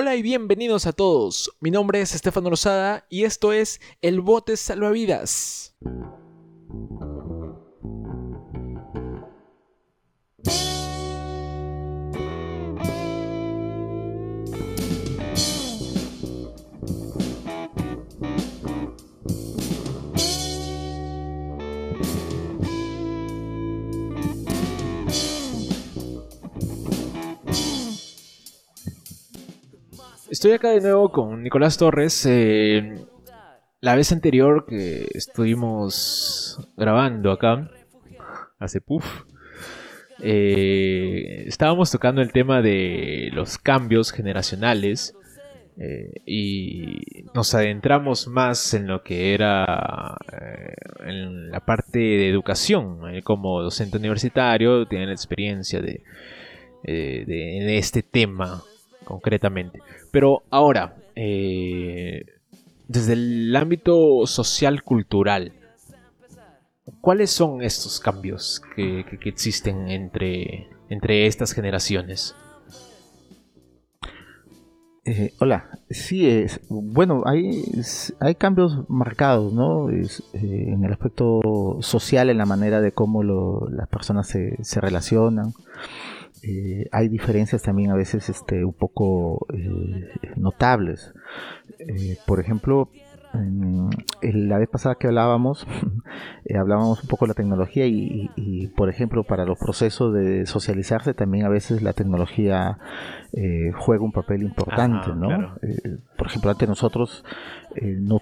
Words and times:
Hola 0.00 0.14
y 0.14 0.22
bienvenidos 0.22 0.86
a 0.86 0.92
todos. 0.92 1.50
Mi 1.58 1.72
nombre 1.72 2.00
es 2.00 2.14
Estefano 2.14 2.50
Rosada 2.50 3.04
y 3.10 3.24
esto 3.24 3.52
es 3.52 3.80
El 4.00 4.20
Bote 4.20 4.56
Salvavidas. 4.56 5.74
Estoy 30.38 30.52
acá 30.52 30.70
de 30.70 30.80
nuevo 30.80 31.10
con 31.10 31.42
Nicolás 31.42 31.76
Torres. 31.78 32.24
Eh, 32.24 33.04
la 33.80 33.96
vez 33.96 34.12
anterior 34.12 34.66
que 34.68 35.08
estuvimos 35.12 36.60
grabando 36.76 37.32
acá, 37.32 37.68
hace 38.60 38.80
puff, 38.80 39.04
eh, 40.22 41.42
estábamos 41.48 41.90
tocando 41.90 42.22
el 42.22 42.30
tema 42.30 42.62
de 42.62 43.30
los 43.32 43.58
cambios 43.58 44.12
generacionales 44.12 45.12
eh, 45.76 46.22
y 46.24 47.24
nos 47.34 47.52
adentramos 47.56 48.28
más 48.28 48.74
en 48.74 48.86
lo 48.86 49.02
que 49.02 49.34
era 49.34 50.16
en 51.04 51.50
la 51.50 51.66
parte 51.66 51.98
de 51.98 52.28
educación. 52.28 53.00
como 53.24 53.60
docente 53.60 53.96
universitario, 53.96 54.86
tienen 54.86 55.10
experiencia 55.10 55.80
de, 55.80 56.04
de 56.84 57.76
este 57.76 58.04
tema 58.04 58.62
concretamente. 59.08 59.80
Pero 60.10 60.42
ahora, 60.50 60.96
eh, 61.16 62.26
desde 62.86 63.14
el 63.14 63.56
ámbito 63.56 64.26
social 64.26 64.82
cultural, 64.82 65.54
¿cuáles 67.00 67.30
son 67.30 67.62
estos 67.62 68.00
cambios 68.00 68.60
que, 68.76 69.06
existen 69.24 69.88
entre, 69.88 70.68
entre 70.90 71.26
estas 71.26 71.52
generaciones? 71.52 72.34
Eh, 75.06 75.32
hola, 75.40 75.70
sí, 75.88 76.28
es, 76.28 76.60
bueno, 76.68 77.22
hay, 77.24 77.62
hay 78.20 78.34
cambios 78.34 78.84
marcados, 78.90 79.54
¿no? 79.54 79.88
Eh, 79.88 80.06
en 80.34 80.84
el 80.84 80.92
aspecto 80.92 81.78
social, 81.80 82.28
en 82.28 82.36
la 82.36 82.44
manera 82.44 82.82
de 82.82 82.92
cómo 82.92 83.22
las 83.22 83.88
personas 83.88 84.28
se, 84.28 84.62
se 84.62 84.82
relacionan. 84.82 85.54
Eh, 86.42 86.88
hay 86.92 87.08
diferencias 87.08 87.62
también 87.62 87.90
a 87.90 87.94
veces 87.94 88.28
este, 88.28 88.64
un 88.64 88.72
poco 88.72 89.46
eh, 89.52 90.08
notables. 90.36 91.12
Eh, 91.78 92.16
por 92.26 92.40
ejemplo, 92.40 92.90
la 94.22 94.58
vez 94.58 94.68
pasada 94.68 94.96
que 94.96 95.06
hablábamos, 95.06 95.66
hablábamos 96.58 97.02
un 97.02 97.08
poco 97.08 97.26
de 97.26 97.30
la 97.30 97.34
tecnología 97.34 97.86
y, 97.86 98.68
por 98.76 98.88
ejemplo, 98.88 99.24
para 99.24 99.44
los 99.44 99.58
procesos 99.58 100.14
de 100.14 100.46
socializarse 100.46 101.14
también 101.14 101.44
a 101.44 101.48
veces 101.48 101.82
la 101.82 101.92
tecnología 101.92 102.78
juega 103.76 104.04
un 104.04 104.12
papel 104.12 104.42
importante, 104.42 105.14
¿no? 105.14 105.54
por 106.16 106.26
ejemplo, 106.26 106.50
antes 106.50 106.68
nosotros 106.68 107.24
eh, 107.76 107.96
no, 108.00 108.20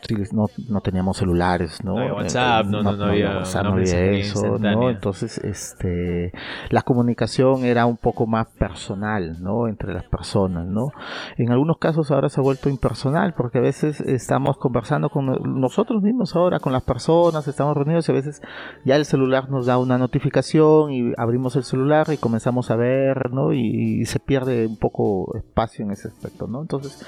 no, 0.69 0.81
teníamos 0.81 1.17
celulares, 1.17 1.83
¿no? 1.84 1.95
No 1.95 2.01
había 2.01 2.15
WhatsApp, 2.15 2.67
no, 2.67 3.05
había, 3.05 4.11
eso, 4.11 4.59
¿no? 4.59 4.91
Entonces, 4.91 5.39
este, 5.39 6.33
la 6.69 6.83
comunicación 6.83 7.65
era 7.65 7.87
un 7.87 7.97
poco 7.97 8.27
más 8.27 8.48
personal, 8.48 9.41
¿no? 9.41 9.69
Entre 9.69 9.95
las 9.95 10.05
personas, 10.05 10.67
¿no? 10.67 10.89
En 11.37 11.53
algunos 11.53 11.78
casos 11.78 12.11
ahora 12.11 12.28
se 12.28 12.41
ha 12.41 12.43
vuelto 12.43 12.69
impersonal 12.69 13.34
porque 13.34 13.59
a 13.59 13.62
veces 13.62 14.00
estamos 14.00 14.59
conversando 14.59 15.11
con 15.11 15.27
nosotros 15.61 16.03
mismos 16.03 16.34
ahora, 16.34 16.59
con 16.59 16.73
las 16.73 16.83
personas, 16.83 17.47
estamos 17.48 17.76
reunidos 17.77 18.09
y 18.09 18.13
a 18.13 18.15
veces 18.15 18.43
ya 18.85 18.97
el 18.97 19.05
celular 19.05 19.51
nos 19.51 19.67
da 19.67 19.78
una 19.78 19.99
notificación 19.99 20.93
y 20.93 21.12
abrimos 21.17 21.56
el 21.56 21.65
celular 21.65 22.06
y 22.12 22.17
comenzamos 22.17 22.71
a 22.71 22.77
ver, 22.77 23.33
¿no? 23.33 23.53
Y, 23.53 24.05
se 24.06 24.21
pierde 24.21 24.67
un 24.67 24.77
poco 24.77 25.37
espacio 25.37 25.84
en 25.84 25.91
ese 25.91 26.09
aspecto, 26.09 26.47
¿no? 26.47 26.62
Entonces, 26.62 27.05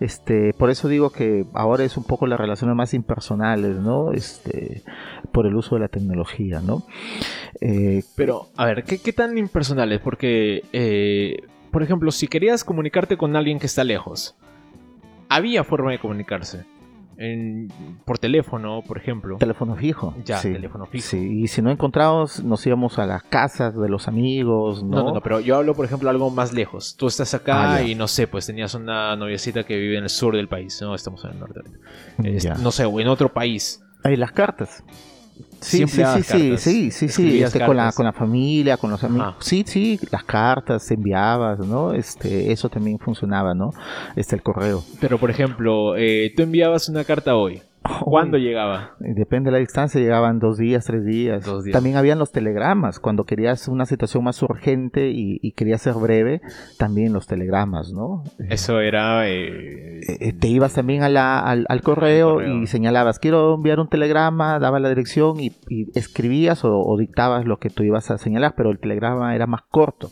este, 0.00 0.52
por 0.54 0.70
eso 0.70 0.88
digo 0.88 1.10
que 1.10 1.46
ahora 1.52 1.84
es 1.84 1.96
un 1.96 2.04
poco 2.04 2.26
las 2.26 2.40
relaciones 2.40 2.76
más 2.76 2.92
impersonales, 2.94 3.76
¿no? 3.76 4.12
Este, 4.12 4.82
por 5.32 5.46
el 5.46 5.54
uso 5.54 5.76
de 5.76 5.82
la 5.82 5.88
tecnología, 5.88 6.60
¿no? 6.60 6.82
Eh, 7.60 8.02
Pero, 8.16 8.48
a 8.56 8.66
ver, 8.66 8.84
¿qué, 8.84 9.12
tan 9.12 9.38
impersonales? 9.38 10.00
Porque, 10.00 10.64
eh, 10.72 11.36
por 11.70 11.82
ejemplo, 11.82 12.10
si 12.10 12.26
querías 12.26 12.64
comunicarte 12.64 13.16
con 13.16 13.36
alguien 13.36 13.58
que 13.58 13.66
está 13.66 13.84
lejos, 13.84 14.36
había 15.28 15.62
forma 15.62 15.92
de 15.92 15.98
comunicarse 15.98 16.64
por 18.04 18.18
teléfono, 18.18 18.82
por 18.86 18.96
ejemplo. 18.96 19.36
Teléfono 19.36 19.76
fijo. 19.76 20.14
Ya, 20.24 20.40
teléfono 20.40 20.86
fijo. 20.86 21.06
Sí, 21.06 21.42
y 21.42 21.48
si 21.48 21.60
no 21.60 21.70
encontramos, 21.70 22.42
nos 22.42 22.66
íbamos 22.66 22.98
a 22.98 23.06
las 23.06 23.22
casas 23.24 23.78
de 23.78 23.88
los 23.88 24.08
amigos, 24.08 24.82
¿no? 24.82 25.04
No, 25.04 25.14
no, 25.14 25.20
pero 25.20 25.40
yo 25.40 25.56
hablo, 25.56 25.74
por 25.74 25.84
ejemplo, 25.84 26.08
algo 26.08 26.30
más 26.30 26.52
lejos. 26.52 26.96
Tú 26.96 27.08
estás 27.08 27.34
acá 27.34 27.74
ah, 27.74 27.82
y 27.82 27.94
no 27.94 28.08
sé, 28.08 28.26
pues 28.26 28.46
tenías 28.46 28.74
una 28.74 29.14
noviecita 29.16 29.64
que 29.64 29.76
vive 29.76 29.98
en 29.98 30.04
el 30.04 30.10
sur 30.10 30.34
del 30.34 30.48
país, 30.48 30.80
¿no? 30.80 30.94
Estamos 30.94 31.24
en 31.24 31.32
el 31.32 31.38
norte. 31.40 31.60
no 32.62 32.70
sé, 32.70 32.84
o 32.86 33.00
en 33.00 33.08
otro 33.08 33.32
país. 33.32 33.82
Hay 34.02 34.16
las 34.16 34.32
cartas. 34.32 34.82
Sí, 35.60 35.86
sí, 35.86 36.02
sí, 36.04 36.22
sí, 36.22 36.56
sí, 36.56 36.90
sí, 36.90 37.08
sí, 37.08 37.42
este, 37.42 37.64
con 37.64 37.76
la, 37.76 37.92
con 37.92 38.06
la 38.06 38.12
familia, 38.12 38.76
con 38.76 38.90
los 38.90 39.02
amigos. 39.04 39.36
Sí, 39.40 39.64
sí, 39.66 39.98
las 40.10 40.24
cartas 40.24 40.90
enviabas, 40.90 41.58
¿no? 41.60 41.92
Este, 41.92 42.52
eso 42.52 42.68
también 42.68 42.98
funcionaba, 42.98 43.54
¿no? 43.54 43.72
Este, 44.16 44.36
el 44.36 44.42
correo. 44.42 44.82
Pero, 45.00 45.18
por 45.18 45.30
ejemplo, 45.30 45.96
eh, 45.96 46.32
tú 46.36 46.42
enviabas 46.42 46.88
una 46.88 47.04
carta 47.04 47.36
hoy. 47.36 47.62
¿Cuándo 48.04 48.38
llegaba? 48.38 48.96
Depende 48.98 49.48
de 49.48 49.52
la 49.52 49.58
distancia, 49.58 50.00
llegaban 50.00 50.38
dos 50.38 50.58
días, 50.58 50.84
tres 50.84 51.04
días. 51.04 51.44
También 51.72 51.96
habían 51.96 52.18
los 52.18 52.32
telegramas, 52.32 53.00
cuando 53.00 53.24
querías 53.24 53.68
una 53.68 53.86
situación 53.86 54.24
más 54.24 54.42
urgente 54.42 55.10
y, 55.10 55.52
querías 55.52 55.82
ser 55.82 55.94
breve, 55.94 56.40
también 56.78 57.12
los 57.12 57.26
telegramas, 57.26 57.92
¿no? 57.92 58.24
Eso 58.48 58.80
era... 58.80 59.28
Eh, 59.28 60.00
eh, 60.20 60.32
te 60.32 60.48
ibas 60.48 60.74
también 60.74 61.02
a 61.02 61.50
al, 61.50 61.82
correo 61.82 62.40
y 62.42 62.66
señalabas, 62.66 63.18
quiero 63.18 63.54
enviar 63.54 63.80
un 63.80 63.88
telegrama, 63.88 64.58
daba 64.58 64.80
la 64.80 64.88
dirección 64.88 65.40
y, 65.40 65.52
escribías 65.94 66.64
o, 66.64 66.96
dictabas 66.98 67.44
lo 67.44 67.58
que 67.58 67.70
tú 67.70 67.82
ibas 67.82 68.10
a 68.10 68.18
señalar, 68.18 68.54
pero 68.56 68.70
el 68.70 68.78
telegrama 68.78 69.34
era 69.34 69.46
más 69.46 69.62
corto. 69.70 70.10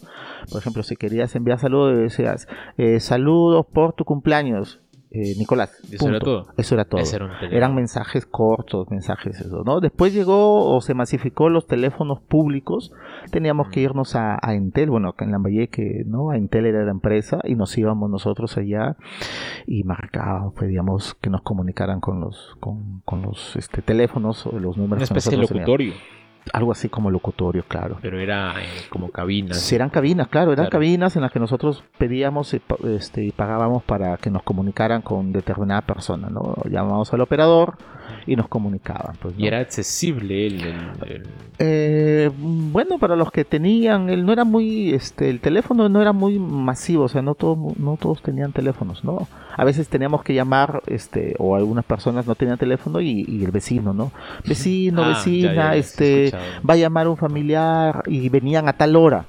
Por 0.51 0.61
ejemplo, 0.61 0.83
si 0.83 0.97
querías 0.97 1.35
enviar 1.35 1.59
saludos, 1.59 1.97
decías, 1.97 2.49
eh, 2.77 3.01
saludos 3.01 3.67
por 3.73 3.93
tu 3.93 4.05
cumpleaños 4.05 4.81
eh, 5.11 5.35
Nicolás. 5.39 5.71
Eso 5.91 6.09
era 6.09 6.21
todo. 6.21 6.49
Eso 6.57 6.75
era 6.75 6.85
todo. 6.85 7.01
Eran 7.51 7.75
mensajes 7.75 8.27
cortos, 8.27 8.91
mensajes 8.91 9.41
eso, 9.41 9.63
¿no? 9.65 9.81
Después 9.81 10.13
llegó 10.13 10.75
o 10.75 10.81
se 10.81 10.95
masificó 10.95 11.49
los 11.49 11.67
teléfonos 11.67 12.21
públicos. 12.21 12.93
Teníamos 13.31 13.69
que 13.69 13.81
irnos 13.81 14.15
a, 14.17 14.39
a 14.41 14.55
Entel, 14.55 14.91
bueno, 14.91 15.15
en 15.19 15.33
Lambayeque, 15.33 16.05
¿no? 16.07 16.31
A 16.31 16.37
Entel 16.37 16.67
era 16.67 16.85
la 16.85 16.91
empresa 16.91 17.39
y 17.45 17.55
nos 17.55 17.77
íbamos 17.79 18.11
nosotros 18.11 18.57
allá 18.59 18.97
y 19.67 19.85
marcábamos, 19.85 20.55
pedíamos 20.55 21.15
que 21.15 21.31
nos 21.31 21.43
comunicaran 21.43 22.01
con 22.01 22.21
los, 22.21 22.57
con, 22.61 23.01
con 23.05 23.23
los 23.23 23.57
este, 23.57 23.83
teléfonos 23.83 24.47
o 24.47 24.59
los 24.59 24.77
números. 24.77 24.99
Una 24.99 25.05
especie 25.05 25.33
de 25.33 25.39
locutorio 25.39 25.95
algo 26.53 26.73
así 26.73 26.89
como 26.89 27.11
locutorio, 27.11 27.65
claro. 27.67 27.99
Pero 28.01 28.19
era 28.19 28.55
eh, 28.63 28.67
como 28.91 29.11
cabinas. 29.11 29.59
Sí, 29.59 29.75
eran 29.75 29.91
cabinas, 29.91 30.29
claro, 30.29 30.53
eran 30.53 30.69
cabinas 30.69 31.17
en 31.17 31.23
las 31.23 31.33
que 31.33 31.41
nosotros 31.41 31.85
pedíamos 31.99 32.55
y, 32.55 32.61
este, 32.95 33.33
pagábamos 33.37 33.83
para 33.83 34.17
que 34.17 34.31
nos 34.31 34.43
comunicaran 34.43 35.03
con 35.03 35.33
determinada 35.33 35.83
persona, 35.83 36.29
¿no? 36.31 36.57
Llamábamos 36.65 37.13
al 37.13 37.21
operador 37.21 37.77
y 38.27 38.37
nos 38.37 38.49
comunicaban. 38.49 39.17
Pues, 39.21 39.35
¿Y 39.39 39.47
era 39.47 39.61
accesible 39.61 40.47
el, 40.47 40.61
eh, 41.61 42.31
bueno, 42.37 42.99
para 42.99 43.17
los 43.17 43.33
que 43.33 43.45
tenían, 43.45 44.11
él 44.11 44.25
no 44.25 44.33
era 44.33 44.45
muy, 44.45 44.95
este, 44.95 45.29
el 45.29 45.41
teléfono 45.41 45.89
no 45.89 46.01
era 46.01 46.13
muy 46.13 46.39
masivo, 46.39 47.05
o 47.05 47.09
sea, 47.09 47.21
no 47.21 47.35
todos, 47.35 47.77
no 47.79 47.97
todos 47.97 48.23
tenían 48.23 48.53
teléfonos, 48.53 49.03
¿no? 49.03 49.27
A 49.57 49.65
veces 49.65 49.89
teníamos 49.89 50.23
que 50.23 50.35
llamar, 50.35 50.83
este, 50.87 51.35
o 51.39 51.57
algunas 51.57 51.85
personas 51.85 52.27
no 52.29 52.37
tenían 52.37 52.59
teléfono 52.59 53.01
y, 53.01 53.45
el 53.45 53.51
vecino, 53.51 53.93
¿no? 53.93 54.13
Vecino, 54.47 55.03
ah, 55.03 55.09
vecina, 55.09 55.75
este, 55.75 56.33
va 56.69 56.75
a 56.75 56.77
llamar 56.77 57.09
un 57.09 57.17
familiar 57.17 58.03
y 58.07 58.29
venían 58.29 58.69
a 58.69 58.75
tal 58.75 58.95
hora. 58.95 59.27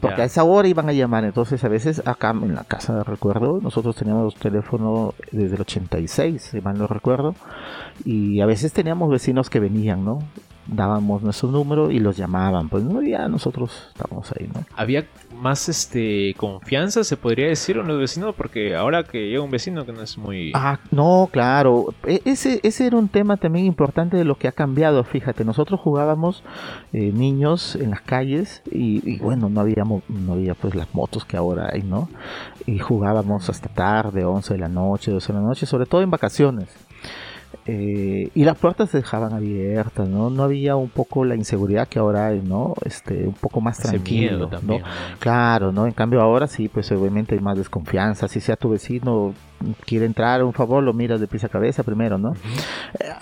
Porque 0.00 0.22
a 0.22 0.24
esa 0.24 0.44
hora 0.44 0.68
iban 0.68 0.88
a 0.88 0.92
llamar, 0.92 1.24
entonces 1.24 1.62
a 1.64 1.68
veces 1.68 2.02
acá 2.06 2.30
en 2.30 2.54
la 2.54 2.64
casa 2.64 2.96
de 2.96 3.04
recuerdo, 3.04 3.60
nosotros 3.60 3.96
teníamos 3.96 4.34
teléfono 4.34 5.14
desde 5.32 5.56
el 5.56 5.62
86, 5.62 6.42
si 6.42 6.60
mal 6.60 6.78
no 6.78 6.86
recuerdo, 6.86 7.34
y 8.04 8.40
a 8.40 8.46
veces 8.46 8.72
teníamos 8.72 9.10
vecinos 9.10 9.50
que 9.50 9.60
venían, 9.60 10.04
¿no? 10.04 10.18
Dábamos 10.66 11.22
nuestro 11.22 11.50
número 11.50 11.90
y 11.90 11.98
los 11.98 12.16
llamaban, 12.16 12.68
pues 12.68 12.84
no, 12.84 13.02
ya 13.02 13.28
nosotros 13.28 13.88
estábamos 13.88 14.32
ahí, 14.32 14.48
¿no? 14.52 14.64
Había 14.76 15.06
más 15.34 15.68
este 15.68 16.34
confianza, 16.36 17.04
se 17.04 17.16
podría 17.16 17.48
decir, 17.48 17.76
en 17.76 17.86
los 17.88 17.98
vecinos, 17.98 18.34
porque 18.34 18.74
ahora 18.74 19.04
que 19.04 19.28
llega 19.28 19.42
un 19.42 19.50
vecino 19.50 19.84
que 19.84 19.92
no 19.92 20.02
es 20.02 20.16
muy... 20.16 20.52
Ah, 20.54 20.78
no, 20.90 21.28
claro, 21.30 21.94
e, 22.06 22.22
ese, 22.24 22.60
ese 22.62 22.86
era 22.86 22.96
un 22.96 23.08
tema 23.08 23.36
también 23.36 23.66
importante 23.66 24.16
de 24.16 24.24
lo 24.24 24.36
que 24.36 24.48
ha 24.48 24.52
cambiado, 24.52 25.04
fíjate, 25.04 25.44
nosotros 25.44 25.80
jugábamos 25.80 26.42
eh, 26.92 27.12
niños 27.12 27.76
en 27.76 27.90
las 27.90 28.00
calles 28.00 28.62
y, 28.70 29.18
bueno, 29.18 29.48
no 29.48 29.60
había, 29.60 29.84
no 29.84 30.32
había 30.32 30.54
pues 30.54 30.74
las 30.74 30.94
motos 30.94 31.24
que 31.24 31.36
ahora 31.36 31.70
hay, 31.72 31.82
¿no? 31.82 32.08
Y 32.66 32.78
jugábamos 32.78 33.50
hasta 33.50 33.68
tarde, 33.68 34.24
11 34.24 34.54
de 34.54 34.60
la 34.60 34.68
noche, 34.68 35.10
12 35.10 35.32
de 35.32 35.38
la 35.38 35.44
noche, 35.44 35.66
sobre 35.66 35.86
todo 35.86 36.02
en 36.02 36.10
vacaciones. 36.10 36.68
Eh, 37.66 38.28
y 38.34 38.44
las 38.44 38.58
puertas 38.58 38.90
se 38.90 38.98
dejaban 38.98 39.32
abiertas, 39.32 40.06
¿no? 40.06 40.28
No 40.28 40.42
había 40.42 40.76
un 40.76 40.90
poco 40.90 41.24
la 41.24 41.34
inseguridad 41.34 41.88
que 41.88 41.98
ahora 41.98 42.26
hay, 42.26 42.42
¿no? 42.42 42.74
Este, 42.84 43.26
un 43.26 43.32
poco 43.32 43.62
más 43.62 43.78
tranquilo, 43.78 44.50
¿no? 44.62 44.80
Claro, 45.18 45.72
¿no? 45.72 45.86
En 45.86 45.92
cambio 45.92 46.20
ahora 46.20 46.46
sí, 46.46 46.68
pues 46.68 46.92
obviamente 46.92 47.34
hay 47.34 47.40
más 47.40 47.56
desconfianza. 47.56 48.28
Si 48.28 48.40
sea 48.40 48.56
tu 48.56 48.68
vecino 48.68 49.32
quiere 49.86 50.04
entrar, 50.04 50.44
un 50.44 50.52
favor, 50.52 50.82
lo 50.82 50.92
miras 50.92 51.20
de 51.20 51.26
pies 51.26 51.44
a 51.44 51.48
cabeza 51.48 51.82
primero, 51.84 52.18
¿no? 52.18 52.34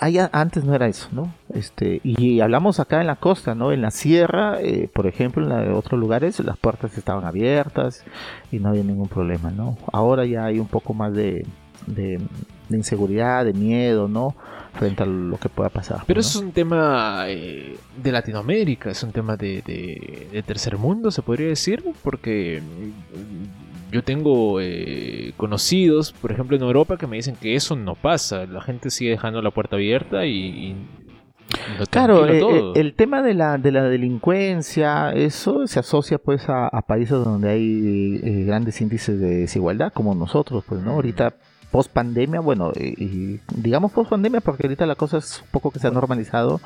Eh, 0.01 0.27
antes 0.33 0.65
no 0.65 0.75
era 0.75 0.87
eso, 0.87 1.07
¿no? 1.13 1.33
Este, 1.53 2.01
y 2.03 2.41
hablamos 2.41 2.81
acá 2.81 2.99
en 2.99 3.07
la 3.07 3.15
costa, 3.15 3.55
¿no? 3.55 3.71
En 3.71 3.81
la 3.81 3.91
sierra, 3.91 4.59
eh, 4.59 4.89
por 4.93 5.07
ejemplo, 5.07 5.45
en 5.45 5.71
otros 5.71 5.97
lugares, 5.97 6.37
las 6.41 6.57
puertas 6.57 6.97
estaban 6.97 7.23
abiertas 7.23 8.03
y 8.51 8.59
no 8.59 8.69
había 8.69 8.83
ningún 8.83 9.07
problema, 9.07 9.51
¿no? 9.51 9.77
Ahora 9.93 10.25
ya 10.25 10.43
hay 10.43 10.59
un 10.59 10.67
poco 10.67 10.93
más 10.93 11.13
de 11.13 11.45
de 11.87 12.21
inseguridad, 12.69 13.45
de 13.45 13.53
miedo, 13.53 14.07
¿no? 14.07 14.35
Frente 14.73 15.03
a 15.03 15.05
lo 15.05 15.37
que 15.37 15.49
pueda 15.49 15.69
pasar. 15.69 16.03
Pero 16.07 16.19
es 16.19 16.35
un 16.35 16.51
tema 16.51 17.25
eh, 17.27 17.77
de 18.01 18.11
Latinoamérica, 18.11 18.89
es 18.89 19.03
un 19.03 19.11
tema 19.11 19.37
de, 19.37 20.43
tercer 20.45 20.77
mundo, 20.77 21.11
se 21.11 21.21
podría 21.21 21.47
decir, 21.47 21.83
porque 22.03 22.61
mm, 22.61 23.91
yo 23.93 24.03
tengo 24.03 24.59
eh, 24.59 25.33
conocidos, 25.37 26.11
por 26.13 26.31
ejemplo 26.31 26.57
en 26.57 26.63
Europa, 26.63 26.97
que 26.97 27.05
me 27.05 27.17
dicen 27.17 27.35
que 27.35 27.55
eso 27.55 27.75
no 27.75 27.95
pasa, 27.95 28.45
la 28.45 28.61
gente 28.61 28.89
sigue 28.89 29.11
dejando 29.11 29.41
la 29.43 29.51
puerta 29.51 29.75
abierta 29.75 30.25
y... 30.25 30.75
claro, 31.91 32.27
eh, 32.27 32.71
el 32.73 32.95
tema 32.95 33.21
de 33.21 33.35
la, 33.35 33.59
de 33.59 33.71
la 33.71 33.83
delincuencia, 33.83 35.11
eso 35.13 35.67
se 35.67 35.79
asocia 35.79 36.17
pues 36.17 36.49
a, 36.49 36.67
a 36.67 36.81
países 36.81 37.11
donde 37.11 37.49
hay 37.49 38.45
grandes 38.45 38.81
índices 38.81 39.19
de 39.19 39.41
desigualdad, 39.41 39.93
como 39.93 40.15
nosotros, 40.15 40.63
pues, 40.67 40.81
¿no? 40.81 40.93
Ahorita 40.93 41.35
post 41.73 41.91
pandemia, 41.91 42.39
bueno, 42.39 42.71
y, 42.75 43.39
digamos 43.51 43.91
post 43.91 44.11
pandemia 44.11 44.41
porque 44.41 44.67
ahorita 44.67 44.85
la 44.85 44.93
cosa 44.93 45.17
es 45.17 45.41
un 45.41 45.47
poco 45.49 45.71
que 45.71 45.79
se 45.79 45.87
ha 45.87 45.89
normalizado, 45.89 46.61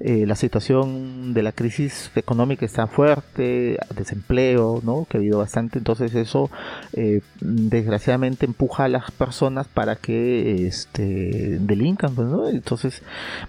eh, 0.00 0.24
la 0.26 0.34
situación 0.34 1.34
de 1.34 1.42
la 1.42 1.52
crisis 1.52 2.10
económica 2.16 2.64
está 2.64 2.86
fuerte, 2.86 3.78
desempleo, 3.94 4.80
¿no? 4.82 5.06
Que 5.10 5.18
ha 5.18 5.20
habido 5.20 5.40
bastante, 5.40 5.76
entonces 5.76 6.14
eso 6.14 6.50
eh, 6.94 7.20
desgraciadamente 7.40 8.46
empuja 8.46 8.84
a 8.84 8.88
las 8.88 9.10
personas 9.10 9.68
para 9.68 9.96
que 9.96 10.66
este, 10.66 11.58
delincan, 11.60 12.14
pues, 12.14 12.26
¿no? 12.26 12.48
Entonces 12.48 13.02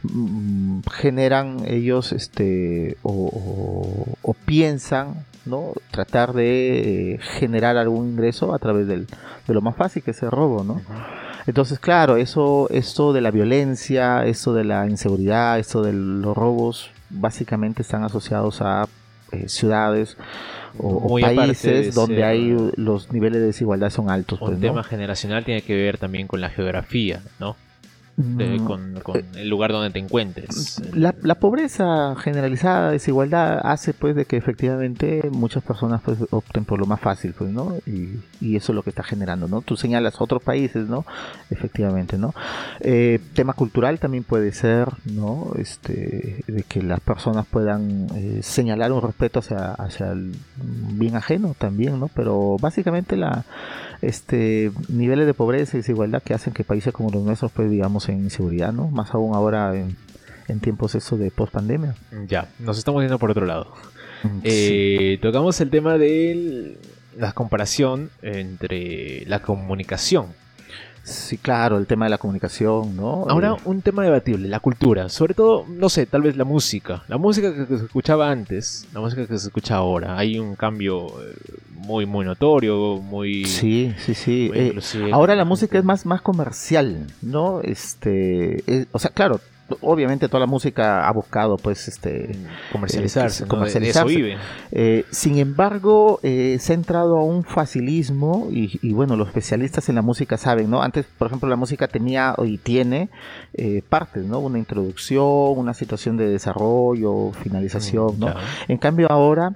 mm, 0.04 0.81
generan 0.92 1.59
ellos 1.65 2.12
este, 2.12 2.98
o 3.04 4.36
piensan 4.45 5.25
¿no? 5.48 5.74
Tratar 5.92 6.34
de 6.34 7.14
eh, 7.14 7.20
generar 7.20 7.78
algún 7.78 8.10
ingreso 8.10 8.54
a 8.54 8.60
través 8.60 8.88
del, 8.88 9.08
de 9.48 9.54
lo 9.54 9.62
más 9.62 9.76
fácil 9.76 10.04
que 10.04 10.12
es 10.12 10.22
el 10.24 10.32
robo, 10.32 10.64
¿no? 10.64 10.82
Entonces, 11.48 11.80
claro, 11.80 12.18
eso, 12.18 12.68
esto 12.72 13.14
de 13.14 13.22
la 13.22 13.32
violencia, 13.32 14.26
esto 14.26 14.54
de 14.54 14.66
la 14.66 14.88
inseguridad, 14.88 15.58
esto 15.60 15.82
de 15.82 15.94
los 15.94 16.36
robos, 16.36 16.92
básicamente 17.10 17.82
están 17.82 18.04
asociados 18.04 18.62
a 18.62 18.88
eh, 19.32 19.48
ciudades 19.48 20.18
o, 20.78 21.20
países 21.20 21.96
donde 21.96 22.24
hay 22.24 22.56
los 22.76 23.12
niveles 23.12 23.42
de 23.42 23.48
desigualdad 23.48 23.90
son 23.90 24.10
altos. 24.10 24.42
Un 24.42 24.48
pues, 24.48 24.60
tema 24.60 24.84
generacional 24.84 25.44
tiene 25.44 25.62
que 25.62 25.76
ver 25.76 25.98
también 25.98 26.28
con 26.28 26.42
la 26.42 26.50
geografía, 26.50 27.22
¿no? 27.40 27.56
Mm, 28.19 28.66
con, 28.66 28.98
eh, 28.98 29.25
el 29.36 29.48
lugar 29.48 29.72
donde 29.72 29.92
te 29.92 30.00
encuentres. 30.00 30.81
La, 30.96 31.14
pobreza 31.36 32.16
generalizada, 32.16 32.90
desigualdad, 32.90 33.60
hace 33.64 33.94
pues 33.94 34.16
de 34.16 34.25
que 34.25 34.38
efectivamente 34.38 35.30
muchas 35.31 35.62
personas 35.62 36.02
pues 36.04 36.18
opten 36.31 36.66
por 36.66 36.80
lo 36.80 36.88
más 36.88 37.00
fácil, 37.00 37.36
pues, 37.38 37.52
¿no? 37.52 37.75
Y, 37.86 38.56
eso 38.56 38.72
es 38.72 38.75
lo 38.75 38.81
que 38.81 38.90
está 38.90 39.04
generando, 39.04 39.48
¿no? 39.48 39.62
Tú 39.62 39.78
señalas 39.78 40.19
otros 40.19 40.42
países, 40.42 40.90
¿no? 40.90 41.06
Efectivamente, 41.52 42.18
¿no? 42.18 42.34
Eh, 42.80 43.19
tema 43.36 43.54
cultural 43.54 44.00
también 44.00 44.24
puede 44.24 44.52
ser, 44.52 44.88
¿no? 45.06 45.52
Este, 45.60 46.44
de 46.48 46.64
que 46.64 46.81
las 46.81 47.00
personas 47.02 47.46
puedan 47.46 48.08
eh, 48.16 48.40
señalar 48.42 48.92
un 48.94 49.04
respeto 49.04 49.40
hacia, 49.40 49.74
hacia 49.74 50.12
el 50.12 50.36
bien 50.56 51.16
ajeno 51.16 51.56
también, 51.56 52.00
¿no? 52.00 52.08
Pero 52.08 52.58
básicamente 52.60 53.16
la 53.16 53.46
este 54.02 54.72
niveles 54.90 55.26
de 55.26 55.34
pobreza 55.34 55.78
y 55.78 55.82
desigualdad 55.82 56.22
que 56.22 56.34
hacen 56.34 56.54
que 56.54 56.64
países 56.64 56.94
como 56.94 57.10
los 57.10 57.24
nuestros 57.24 57.52
pues 57.52 57.70
digamos 57.70 58.10
en 58.10 58.24
inseguridad, 58.24 58.74
¿no? 58.74 58.90
Más 58.90 59.14
aún 59.14 59.36
ahora 59.36 59.74
en, 59.76 60.60
tiempos 60.60 60.96
eso 60.96 61.18
de 61.18 61.30
post 61.32 61.54
pandemia. 61.54 61.96
Ya, 62.28 62.50
nos 62.60 62.78
estamos 62.78 63.02
yendo 63.02 63.20
por 63.20 63.32
otro 63.32 63.46
lado. 63.46 63.74
Mm, 64.24 64.40
eh, 64.44 65.20
tocamos 65.22 65.60
el 65.62 65.70
tema 65.70 65.98
de 65.98 66.78
la 67.18 67.34
comparación 67.34 68.10
entre 68.22 69.26
la 69.26 69.42
comunicación 69.42 70.28
Sí, 71.07 71.38
claro, 71.38 71.77
el 71.77 71.88
tema 71.88 72.06
de 72.06 72.09
la 72.09 72.18
comunicación, 72.18 72.98
¿no? 72.98 73.25
Ahora, 73.30 73.54
eh, 73.54 73.62
un 73.63 73.81
tema 73.81 74.04
debatible, 74.04 74.50
la 74.50 74.59
cultura. 74.59 75.07
Sobre 75.07 75.33
todo, 75.33 75.65
no 75.69 75.88
sé, 75.88 76.06
tal 76.06 76.21
vez 76.21 76.36
la 76.36 76.44
música. 76.44 77.04
La 77.07 77.18
música 77.18 77.54
que 77.54 77.77
se 77.77 77.86
escuchaba 77.86 78.30
antes, 78.30 78.86
la 78.94 79.00
música 79.00 79.25
que 79.25 79.38
se 79.38 79.48
escucha 79.48 79.77
ahora. 79.77 80.18
Hay 80.18 80.38
un 80.38 80.56
cambio 80.56 81.07
eh, 81.24 81.33
muy, 81.71 82.06
muy 82.06 82.25
notorio, 82.25 82.98
muy... 82.98 83.45
Sí, 83.45 83.94
sí, 84.06 84.13
sí. 84.13 84.51
Eh, 84.54 84.77
ahora 85.13 85.33
la 85.36 85.45
música 85.45 85.77
es 85.77 85.86
más, 85.86 86.06
más 86.06 86.21
comercial, 86.21 87.07
¿no? 87.21 87.62
Este, 87.62 88.86
o 88.92 89.00
sea, 89.00 89.12
claro, 89.12 89.39
obviamente 89.81 90.28
toda 90.28 90.42
la 90.42 90.48
música 90.48 91.08
ha 91.08 91.12
buscado 91.12 91.58
pues 91.58 91.88
este 91.88 92.36
comercializarse, 92.72 93.46
eh, 94.72 95.06
sin 95.12 95.38
embargo 95.38 96.19
eh, 96.24 96.58
se 96.60 96.74
ha 96.74 96.75
entrado 96.75 97.18
a 97.18 97.24
un 97.24 97.44
facilismo 97.44 98.48
y, 98.52 98.94
bueno 98.94 99.16
los 99.16 99.28
especialistas 99.28 99.90
en 99.90 99.96
la 99.96 100.02
música 100.02 100.38
saben 100.38 100.69
no 100.69 100.81
antes 100.81 101.06
por 101.18 101.28
ejemplo 101.28 101.50
la 101.50 101.56
música 101.56 101.88
tenía 101.88 102.36
y 102.44 102.58
tiene 102.58 103.10
eh, 103.54 103.81
partes 103.88 104.25
no 104.25 104.40
una 104.40 104.58
introducción 104.58 105.58
una 105.58 105.74
situación 105.74 106.18
de 106.18 106.30
desarrollo 106.30 107.31
finalización 107.34 108.16
mm, 108.18 108.19
no 108.19 108.34
en 108.68 108.78
cambio 108.78 109.12
ahora 109.12 109.54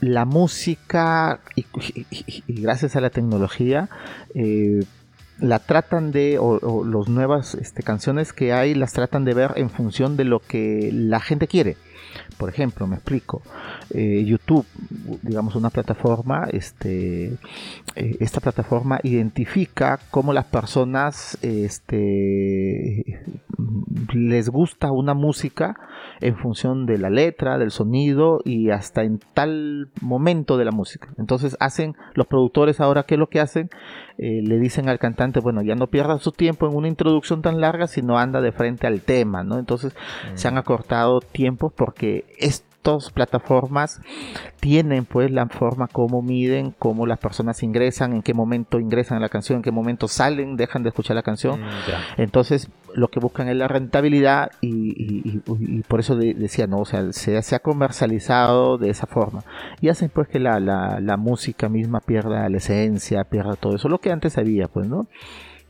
la 0.00 0.26
música 0.26 1.40
y, 1.56 2.60
gracias 2.60 2.94
a 2.96 3.00
la 3.00 3.08
tecnología 3.08 3.88
la 5.40 5.58
tratan 5.58 6.12
de, 6.12 6.38
o, 6.38 6.84
las 6.84 7.08
nuevas 7.08 7.54
este, 7.54 7.82
canciones 7.82 8.32
que 8.32 8.52
hay, 8.52 8.74
las 8.74 8.92
tratan 8.92 9.24
de 9.24 9.34
ver 9.34 9.52
en 9.56 9.70
función 9.70 10.16
de 10.16 10.24
lo 10.24 10.40
que 10.40 10.90
la 10.92 11.20
gente 11.20 11.48
quiere. 11.48 11.76
Por 12.38 12.48
ejemplo, 12.48 12.86
me 12.86 12.96
explico, 12.96 13.42
eh, 13.90 14.24
YouTube, 14.24 14.66
digamos 15.22 15.54
una 15.56 15.70
plataforma, 15.70 16.48
este, 16.50 17.34
eh, 17.94 18.16
esta 18.18 18.40
plataforma 18.40 18.98
identifica 19.02 20.00
cómo 20.10 20.32
las 20.32 20.46
personas 20.46 21.38
este, 21.42 23.22
les 24.12 24.48
gusta 24.48 24.90
una 24.90 25.14
música 25.14 25.76
en 26.20 26.36
función 26.36 26.86
de 26.86 26.98
la 26.98 27.10
letra, 27.10 27.58
del 27.58 27.70
sonido 27.70 28.40
y 28.44 28.70
hasta 28.70 29.02
en 29.02 29.20
tal 29.34 29.90
momento 30.00 30.56
de 30.56 30.64
la 30.64 30.72
música. 30.72 31.08
Entonces 31.18 31.56
hacen, 31.60 31.94
los 32.14 32.26
productores 32.26 32.80
ahora, 32.80 33.04
¿qué 33.04 33.14
es 33.14 33.18
lo 33.18 33.28
que 33.28 33.40
hacen? 33.40 33.70
Eh, 34.18 34.42
le 34.42 34.58
dicen 34.58 34.88
al 34.88 34.98
cantante, 34.98 35.29
bueno, 35.38 35.62
ya 35.62 35.76
no 35.76 35.86
pierda 35.86 36.18
su 36.18 36.32
tiempo 36.32 36.66
en 36.66 36.74
una 36.74 36.88
introducción 36.88 37.42
tan 37.42 37.60
larga, 37.60 37.86
sino 37.86 38.18
anda 38.18 38.40
de 38.40 38.50
frente 38.50 38.88
al 38.88 39.02
tema, 39.02 39.44
¿no? 39.44 39.58
Entonces 39.58 39.94
se 40.34 40.48
han 40.48 40.54
mm. 40.54 40.58
acortado 40.58 41.20
tiempos 41.20 41.72
porque 41.72 42.24
es 42.38 42.64
estas 42.80 43.10
plataformas 43.10 44.00
tienen 44.58 45.04
pues 45.04 45.30
la 45.30 45.46
forma 45.46 45.86
como 45.86 46.22
miden, 46.22 46.74
cómo 46.78 47.06
las 47.06 47.18
personas 47.18 47.62
ingresan, 47.62 48.14
en 48.14 48.22
qué 48.22 48.32
momento 48.32 48.80
ingresan 48.80 49.18
a 49.18 49.20
la 49.20 49.28
canción, 49.28 49.56
en 49.56 49.62
qué 49.62 49.70
momento 49.70 50.08
salen, 50.08 50.56
dejan 50.56 50.82
de 50.82 50.88
escuchar 50.88 51.16
la 51.16 51.22
canción. 51.22 51.60
Mm, 51.60 51.66
Entonces 52.16 52.68
lo 52.94 53.08
que 53.08 53.20
buscan 53.20 53.48
es 53.48 53.56
la 53.56 53.68
rentabilidad 53.68 54.50
y, 54.60 55.38
por 55.88 56.00
eso 56.00 56.16
decía, 56.16 56.66
no, 56.66 56.78
o 56.78 56.84
sea, 56.84 57.12
se, 57.12 57.40
se, 57.42 57.54
ha 57.54 57.58
comercializado 57.60 58.78
de 58.78 58.90
esa 58.90 59.06
forma 59.06 59.44
y 59.80 59.88
hacen 59.88 60.08
pues 60.08 60.28
que 60.28 60.40
la, 60.40 60.58
la, 60.58 61.00
la 61.00 61.16
música 61.16 61.68
misma 61.68 62.00
pierda 62.00 62.48
la 62.48 62.56
esencia, 62.56 63.24
pierda 63.24 63.56
todo 63.56 63.76
eso, 63.76 63.88
lo 63.88 63.98
que 63.98 64.10
antes 64.10 64.38
había 64.38 64.68
pues, 64.68 64.88
¿no? 64.88 65.06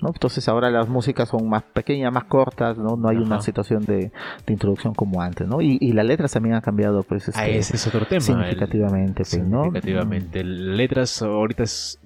Entonces 0.08 0.48
ahora 0.48 0.70
las 0.70 0.88
músicas 0.88 1.28
son 1.28 1.48
más 1.48 1.62
pequeñas, 1.62 2.12
más 2.12 2.24
cortas, 2.24 2.78
¿no? 2.78 2.96
No 2.96 3.08
hay 3.08 3.18
una 3.18 3.40
situación 3.40 3.84
de, 3.84 4.10
introducción 4.48 4.94
como 4.94 5.20
antes, 5.22 5.46
¿no? 5.46 5.60
Y, 5.60 5.92
las 5.92 6.06
letras 6.06 6.32
también 6.32 6.54
han 6.54 6.60
cambiado, 6.60 7.02
pues, 7.02 7.28
este, 7.28 7.40
ah, 7.40 7.48
ese 7.48 7.76
es 7.76 7.86
otro 7.86 8.06
tema. 8.06 8.20
Significativamente, 8.20 9.24
pues, 9.24 9.38
¿no? 9.38 9.64
Significativamente. 9.64 10.44
Letras 10.44 11.20
ahorita 11.22 11.64
es... 11.64 11.98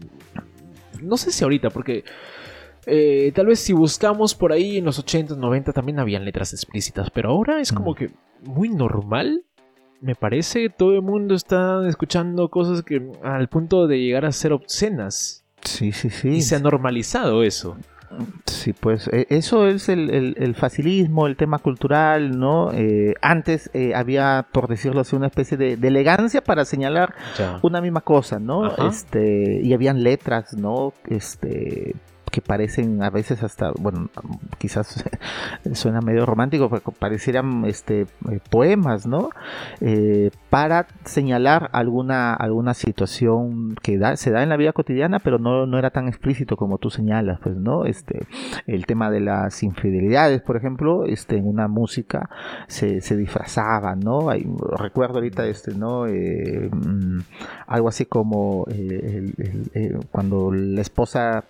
No 1.00 1.16
sé 1.16 1.30
si 1.30 1.44
ahorita, 1.44 1.70
porque 1.70 2.04
eh, 2.86 3.32
tal 3.34 3.46
vez 3.46 3.60
si 3.60 3.72
buscamos 3.72 4.34
por 4.34 4.52
ahí 4.52 4.78
en 4.78 4.84
los 4.84 4.98
80, 4.98 5.36
90 5.36 5.72
también 5.72 5.98
habían 5.98 6.24
letras 6.24 6.52
explícitas, 6.52 7.10
pero 7.10 7.30
ahora 7.30 7.60
es 7.60 7.72
como 7.72 7.94
que 7.94 8.10
muy 8.42 8.68
normal. 8.68 9.44
Me 10.00 10.14
parece 10.14 10.68
todo 10.68 10.92
el 10.92 11.02
mundo 11.02 11.34
está 11.34 11.86
escuchando 11.88 12.50
cosas 12.50 12.82
que 12.82 13.10
al 13.22 13.48
punto 13.48 13.86
de 13.86 13.98
llegar 13.98 14.26
a 14.26 14.32
ser 14.32 14.52
obscenas. 14.52 15.43
Sí, 15.64 15.92
sí, 15.92 16.10
sí. 16.10 16.28
Y 16.28 16.42
se 16.42 16.56
ha 16.56 16.58
normalizado 16.60 17.42
eso. 17.42 17.76
Sí, 18.46 18.72
pues 18.72 19.08
eh, 19.08 19.26
eso 19.30 19.66
es 19.66 19.88
el, 19.88 20.08
el- 20.10 20.36
el 20.38 20.54
facilismo, 20.54 21.26
el 21.26 21.34
tema 21.36 21.58
cultural, 21.58 22.38
¿no? 22.38 22.70
Eh, 22.72 23.14
antes 23.20 23.70
eh, 23.74 23.92
había, 23.96 24.46
por 24.52 24.68
decirlo 24.68 25.00
así, 25.00 25.16
una 25.16 25.26
especie 25.26 25.56
de, 25.56 25.76
de 25.76 25.88
elegancia 25.88 26.40
para 26.40 26.64
señalar 26.64 27.12
Ya. 27.36 27.58
una 27.62 27.80
misma 27.80 28.02
cosa, 28.02 28.38
¿no? 28.38 28.66
Ajá. 28.66 28.86
Este, 28.88 29.60
y 29.62 29.72
habían 29.74 30.04
letras, 30.04 30.54
¿no? 30.56 30.92
Este 31.08 31.96
que 32.34 32.40
parecen 32.40 33.00
a 33.04 33.10
veces 33.10 33.44
hasta, 33.44 33.70
bueno, 33.78 34.08
quizás 34.58 35.04
suena 35.72 36.00
medio 36.00 36.26
romántico, 36.26 36.68
pero 36.68 36.82
parecieran 36.98 37.64
este, 37.64 38.08
eh, 38.28 38.40
poemas, 38.50 39.06
¿no? 39.06 39.30
Eh, 39.80 40.32
para 40.50 40.88
señalar 41.04 41.70
alguna, 41.72 42.34
alguna 42.34 42.74
situación 42.74 43.76
que 43.80 44.00
se 44.16 44.32
da 44.32 44.42
en 44.42 44.48
la 44.48 44.56
vida 44.56 44.72
cotidiana, 44.72 45.20
pero 45.20 45.38
no, 45.38 45.64
no 45.66 45.78
era 45.78 45.90
tan 45.90 46.08
explícito 46.08 46.56
como 46.56 46.78
tú 46.78 46.90
señalas, 46.90 47.38
pues, 47.40 47.54
¿no? 47.54 47.84
Este, 47.84 48.26
el 48.66 48.84
tema 48.84 49.12
de 49.12 49.20
las 49.20 49.62
infidelidades, 49.62 50.42
por 50.42 50.56
ejemplo, 50.56 51.04
este, 51.04 51.36
en 51.36 51.46
una 51.46 51.68
música 51.68 52.28
se, 52.66 53.00
se 53.00 53.16
disfrazaba, 53.16 53.94
¿no? 53.94 54.30
Recuerdo 54.76 55.18
ahorita, 55.18 55.46
este, 55.46 55.72
¿no? 55.76 56.08
Eh, 56.08 56.68
mm, 56.68 57.20
algo 57.68 57.86
así 57.86 58.06
como 58.06 58.66
cuando 60.10 60.50
la 60.52 60.80
esposa 60.80 61.44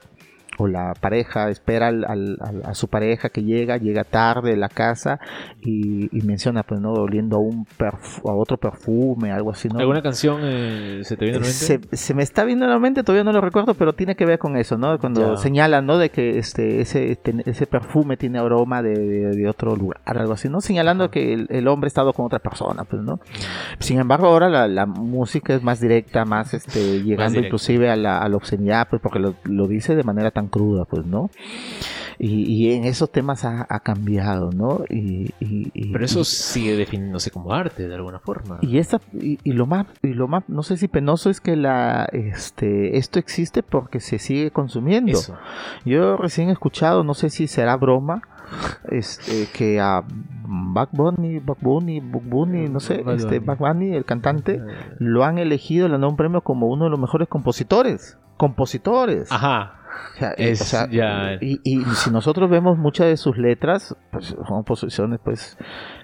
o 0.59 0.67
la 0.69 0.95
pareja 1.01 1.51
espera 1.51 1.89
al- 1.89 2.05
al- 2.05 2.39
al- 2.41 2.63
a 2.65 2.75
su 2.75 2.89
pareja 2.89 3.29
que 3.29 3.43
llega, 3.43 3.77
llega 3.77 4.05
tarde 4.05 4.51
de 4.51 4.57
la 4.57 4.69
casa 4.69 5.19
y, 5.61 6.09
y 6.17 6.23
menciona, 6.23 6.63
pues, 6.63 6.81
¿no? 6.81 6.93
Oliendo 6.93 7.37
a, 7.37 7.41
un 7.41 7.67
perfu- 7.67 8.29
a 8.29 8.35
otro 8.35 8.57
perfume, 8.57 9.33
algo 9.33 9.51
así, 9.51 9.69
¿no? 9.69 9.79
¿Alguna 9.79 10.03
canción 10.03 10.41
eh, 10.45 11.01
se 11.03 11.17
te 11.17 11.25
viene 11.25 11.39
a 11.39 11.41
la 11.41 11.47
mente? 11.47 11.53
Se, 11.91 11.97
se 11.97 12.15
me 12.15 12.23
está 12.23 12.45
viendo 12.45 12.65
en 12.67 12.71
la 12.71 12.79
mente, 12.79 13.03
todavía 13.03 13.25
no 13.25 13.33
lo 13.33 13.41
recuerdo, 13.41 13.75
pero 13.75 13.95
tiene 13.95 14.15
que 14.15 14.27
ver 14.27 14.39
con 14.39 14.57
eso, 14.57 14.77
¿no? 14.79 14.99
Cuando 14.99 15.35
Ya. 15.35 15.37
señalan, 15.37 15.87
¿no? 15.87 15.99
De 15.99 16.11
que 16.11 16.39
este, 16.39 16.81
ese, 16.81 17.17
ten- 17.17 17.43
ese 17.47 17.67
perfume 17.67 18.17
tiene 18.17 18.39
aroma 18.39 18.83
de, 18.83 18.95
de- 18.97 19.31
de 19.37 19.49
otro 19.49 19.75
lugar, 19.77 20.01
algo 20.05 20.35
así, 20.35 20.49
¿no? 20.49 20.61
Señalando 20.61 21.11
que 21.11 21.33
el, 21.33 21.47
el 21.51 21.67
hombre 21.69 21.87
ha 21.87 21.89
estado 21.89 22.13
con 22.13 22.27
otra 22.27 22.39
persona, 22.39 22.85
pues, 22.85 23.03
¿no? 23.03 23.19
Sin 23.81 23.99
embargo, 23.99 24.27
ahora 24.29 24.49
la, 24.49 24.69
la 24.69 24.87
música 24.87 25.55
es 25.55 25.63
más 25.63 25.81
directa, 25.81 26.25
más 26.25 26.55
este, 26.55 27.03
llegando 27.03 27.31
directa. 27.33 27.47
inclusive 27.49 27.91
a 27.91 27.97
la, 27.97 28.19
a 28.19 28.29
la 28.29 28.37
obscenidad, 28.37 28.87
pues, 28.89 29.03
porque 29.03 29.19
lo, 29.19 29.35
lo 29.45 29.67
dice 29.67 29.95
de 29.97 30.03
manera 30.05 30.31
tan 30.31 30.44
cruda, 30.49 30.85
pues, 30.85 31.07
¿no? 31.07 31.31
Y, 32.19 32.45
y 32.45 32.73
en 32.73 32.85
esos 32.85 33.11
temas 33.11 33.45
ha, 33.45 33.67
ha 33.69 33.81
cambiado, 33.81 34.51
¿no? 34.53 34.85
Y, 34.89 35.33
Pero 35.93 36.05
eso 36.05 36.25
sigue 36.25 36.77
definiéndose 36.77 37.31
como 37.31 37.53
arte 37.53 37.89
de 37.89 37.95
alguna 37.95 38.21
forma. 38.21 38.59
y 38.63 38.79
esta 38.79 39.01
y, 39.13 39.39
lo 39.53 39.67
más 39.67 39.87
y 40.03 40.09
lo 40.15 40.29
más 40.29 40.45
no 40.49 40.63
sé 40.63 40.77
si 40.77 40.89
penoso 40.89 41.31
es 41.31 41.41
que 41.41 41.57
la 41.57 42.09
este 42.13 42.99
esto 42.99 43.19
existe 43.19 43.63
porque 43.63 44.01
se 44.01 44.19
sigue 44.19 44.51
consumiendo. 44.51 45.13
Eso. 45.13 45.37
Yo 45.85 46.17
recién 46.17 46.49
he 46.49 46.53
escuchado, 46.53 47.05
no 47.05 47.15
sé 47.15 47.31
si 47.31 47.47
será 47.49 47.77
broma, 47.77 48.23
este 48.91 49.49
que 49.53 49.81
a 49.81 50.05
Bad 50.47 50.89
Bunny, 50.93 51.41
Bad 51.41 51.57
Bunny, 51.61 52.01
Bad 52.01 52.23
Bunny, 52.23 52.69
no 52.69 52.81
sé, 52.81 53.05
este 53.17 53.39
Bunny. 53.39 53.39
Bad 53.39 53.59
Bunny, 53.59 53.95
el 53.95 54.05
cantante, 54.05 54.63
lo 54.99 55.25
han 55.25 55.39
elegido, 55.39 55.89
le 55.89 55.95
han 55.95 56.03
dado 56.03 56.11
un 56.11 56.17
premio 56.17 56.43
como 56.43 56.69
uno 56.69 56.85
de 56.85 56.91
los 56.91 57.01
mejores 57.01 57.29
compositores. 57.29 58.19
Compositores. 58.37 59.31
Ajá. 59.33 59.81
O 60.15 60.19
sea, 60.19 60.31
Es 60.37 60.61
o 60.61 60.65
sea, 60.65 60.89
ya- 60.91 61.39
y, 61.41 61.61
y 61.65 61.85
si 61.95 62.11
nosotros 62.11 62.49
vemos 62.51 62.79
muchas 62.79 63.07
de 63.09 63.17
sus 63.17 63.37
letras, 63.37 63.97
pues 64.11 64.27
son 64.27 64.45
composiciones 64.45 65.21
pues 65.23 65.57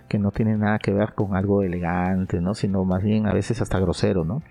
que 0.08 0.18
no 0.18 0.30
tienen 0.32 0.60
nada 0.60 0.78
que 0.78 0.92
ver 0.92 1.14
con 1.14 1.36
algo 1.36 1.62
elegante, 1.62 2.40
¿no? 2.40 2.54
Sino 2.54 2.84
más 2.84 3.02
bien 3.02 3.26
a 3.26 3.32
veces 3.32 3.60
hasta 3.62 3.78
grosero, 3.78 4.24
¿no? 4.24 4.42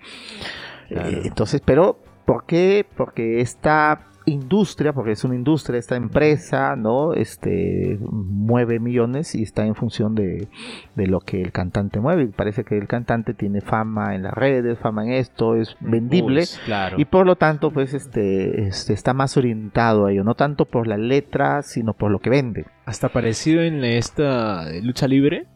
Claro. 0.88 1.08
Eh, 1.08 1.22
entonces, 1.24 1.60
pero 1.64 1.98
¿por 2.24 2.46
qué? 2.46 2.86
Porque 2.96 3.40
esta 3.40 4.06
industria, 4.26 4.92
porque 4.92 5.12
es 5.12 5.24
una 5.24 5.34
industria, 5.34 5.78
esta 5.78 5.96
empresa, 5.96 6.76
¿no? 6.76 7.14
Este 7.14 7.98
mueve 8.00 8.78
millones 8.78 9.34
y 9.34 9.42
está 9.42 9.64
en 9.66 9.74
función 9.74 10.14
de, 10.14 10.48
de 10.94 11.06
lo 11.06 11.20
que 11.20 11.42
el 11.42 11.52
cantante 11.52 12.00
mueve. 12.00 12.28
Parece 12.28 12.64
que 12.64 12.76
el 12.76 12.86
cantante 12.86 13.34
tiene 13.34 13.60
fama 13.60 14.14
en 14.14 14.22
las 14.22 14.34
redes, 14.34 14.78
fama 14.78 15.04
en 15.04 15.12
esto, 15.12 15.56
es 15.56 15.76
vendible. 15.80 16.44
Claro. 16.64 16.96
Y 16.98 17.04
por 17.04 17.26
lo 17.26 17.36
tanto, 17.36 17.70
pues 17.70 17.94
este, 17.94 18.66
este 18.66 18.92
está 18.92 19.14
más 19.14 19.36
orientado 19.36 20.06
a 20.06 20.12
ello, 20.12 20.24
no 20.24 20.34
tanto 20.34 20.64
por 20.64 20.86
la 20.86 20.96
letra, 20.96 21.62
sino 21.62 21.94
por 21.94 22.10
lo 22.10 22.18
que 22.18 22.30
vende. 22.30 22.66
Hasta 22.84 23.08
parecido 23.08 23.62
en 23.62 23.84
esta 23.84 24.66
lucha 24.82 25.06
libre, 25.06 25.46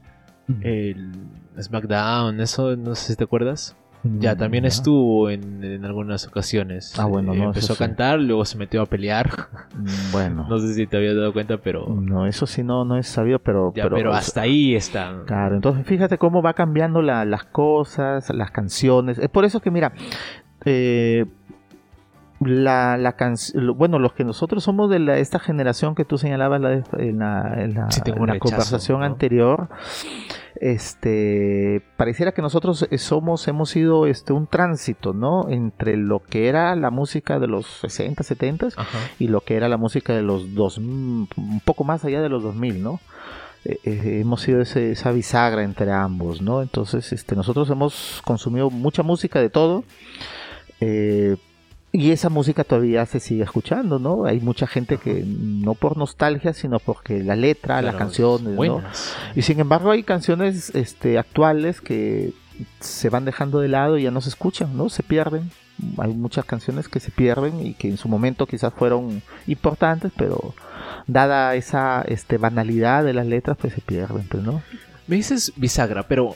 el 0.60 1.12
SmackDown, 1.60 2.40
eso 2.40 2.76
no 2.76 2.94
sé 2.94 3.12
si 3.12 3.16
te 3.16 3.24
acuerdas. 3.24 3.76
Ya 4.20 4.36
también 4.36 4.64
Mm, 4.64 4.66
estuvo 4.66 5.30
en, 5.30 5.64
en 5.64 5.84
algunas 5.86 6.26
ocasiones. 6.26 6.92
Ah, 6.98 7.06
bueno, 7.06 7.32
Eh, 7.32 7.38
no, 7.38 7.44
Empezó 7.46 7.72
a 7.72 7.76
sí. 7.76 7.82
cantar, 7.84 8.20
luego 8.20 8.44
se 8.44 8.58
metió 8.58 8.82
a 8.82 8.86
pelear. 8.86 9.30
Mm, 9.74 10.12
Bueno, 10.12 10.46
No 10.50 10.58
sé 10.58 10.74
si 10.74 10.86
te 10.86 10.98
habías 10.98 11.16
dado 11.16 11.32
cuenta, 11.32 11.56
pero. 11.56 11.86
no, 11.88 12.26
eso 12.26 12.46
sí 12.46 12.62
no, 12.62 12.84
no 12.84 12.96
es 12.98 13.06
sabido, 13.08 13.38
pero, 13.38 13.72
ya, 13.74 13.88
pero, 13.88 14.12
hasta 14.12 14.42
ahí 14.42 14.74
está. 14.74 15.22
Claro, 15.26 15.54
entonces 15.54 15.86
fíjate 15.86 16.18
cómo 16.18 16.42
va 16.42 16.52
cambiando 16.52 17.00
la- 17.00 17.24
las 17.24 17.44
cosas, 17.44 18.28
las 18.30 18.50
canciones. 18.50 19.18
Es 19.18 19.28
por 19.30 19.44
eso 19.46 19.60
que, 19.60 19.70
mira, 19.70 19.92
eh, 20.66 21.24
la, 22.40 22.98
la 22.98 23.12
canción, 23.12 23.74
bueno, 23.78 23.98
los 23.98 24.12
que 24.12 24.24
nosotros 24.24 24.62
somos 24.64 24.90
de 24.90 24.98
la- 24.98 25.16
esta 25.18 25.38
generación 25.38 25.94
que 25.94 26.04
tú 26.04 26.18
señalabas 26.18 26.60
la- 26.60 26.72
en 26.74 27.18
la, 27.18 27.54
en 27.56 27.74
la- 27.74 27.90
Sí, 27.90 28.02
en 28.04 28.14
la 28.26 28.32
rechazo, 28.34 28.38
conversación 28.40 29.00
¿no? 29.00 29.06
anterior, 29.06 29.68
este, 30.60 31.82
pareciera 31.96 32.32
que 32.32 32.42
nosotros 32.42 32.86
eh, 32.90 32.98
somos, 32.98 33.46
hemos 33.48 33.70
sido 33.70 34.06
este, 34.06 34.32
un 34.32 34.46
tránsito, 34.46 35.12
¿no? 35.12 35.48
Entre 35.48 35.96
lo 35.96 36.20
que 36.20 36.48
era 36.48 36.74
la 36.76 36.90
música 36.90 37.38
de 37.38 37.46
los 37.46 37.66
60, 37.80 38.22
70 38.22 38.68
Ajá. 38.76 38.98
y 39.18 39.28
lo 39.28 39.40
que 39.42 39.56
era 39.56 39.68
la 39.68 39.76
música 39.76 40.14
de 40.14 40.22
los 40.22 40.54
dos, 40.54 40.78
un 40.78 41.28
poco 41.64 41.84
más 41.84 42.04
allá 42.04 42.20
de 42.22 42.28
los 42.28 42.42
2000, 42.42 42.82
¿no? 42.82 43.00
Eh, 43.64 43.78
eh, 43.84 44.18
hemos 44.20 44.42
sido 44.42 44.60
ese- 44.60 44.92
esa 44.92 45.10
bisagra 45.10 45.62
entre 45.62 45.90
ambos, 45.90 46.42
¿no? 46.42 46.60
Entonces, 46.62 47.12
este, 47.12 47.34
nosotros 47.34 47.70
hemos 47.70 48.20
consumido 48.24 48.70
mucha 48.70 49.02
música 49.02 49.40
de 49.40 49.50
todo. 49.50 49.84
eh, 50.80 51.36
y 51.96 52.10
esa 52.10 52.28
música 52.28 52.64
todavía 52.64 53.06
se 53.06 53.20
sigue 53.20 53.44
escuchando, 53.44 54.00
¿no? 54.00 54.24
Hay 54.24 54.40
mucha 54.40 54.66
gente 54.66 54.98
que 54.98 55.22
no 55.24 55.74
por 55.74 55.96
nostalgia, 55.96 56.52
sino 56.52 56.80
porque 56.80 57.22
la 57.22 57.36
letra, 57.36 57.76
las 57.76 57.92
Claro, 57.92 57.98
canciones, 57.98 58.58
¿no? 58.58 58.82
Y 59.36 59.42
sin 59.42 59.60
embargo 59.60 59.92
hay 59.92 60.02
canciones 60.02 60.74
este, 60.74 61.18
actuales 61.18 61.80
que 61.80 62.32
se 62.80 63.10
van 63.10 63.24
dejando 63.24 63.60
de 63.60 63.68
lado 63.68 63.96
y 63.96 64.02
ya 64.02 64.10
no 64.10 64.20
se 64.20 64.30
escuchan, 64.30 64.76
¿no? 64.76 64.88
Se 64.88 65.04
pierden. 65.04 65.52
Hay 65.98 66.14
muchas 66.14 66.44
canciones 66.44 66.88
que 66.88 66.98
se 66.98 67.12
pierden 67.12 67.64
y 67.64 67.74
que 67.74 67.90
en 67.90 67.96
su 67.96 68.08
momento 68.08 68.46
quizás 68.46 68.74
fueron 68.74 69.22
importantes, 69.46 70.10
pero 70.16 70.52
dada 71.06 71.54
esa 71.54 72.02
este, 72.08 72.38
banalidad 72.38 73.04
de 73.04 73.12
las 73.12 73.26
letras, 73.26 73.56
pues 73.56 73.72
se 73.72 73.80
pierden, 73.80 74.26
pues, 74.28 74.42
¿no? 74.42 74.62
Me 75.06 75.14
dices 75.14 75.52
bisagra, 75.54 76.08
pero 76.08 76.34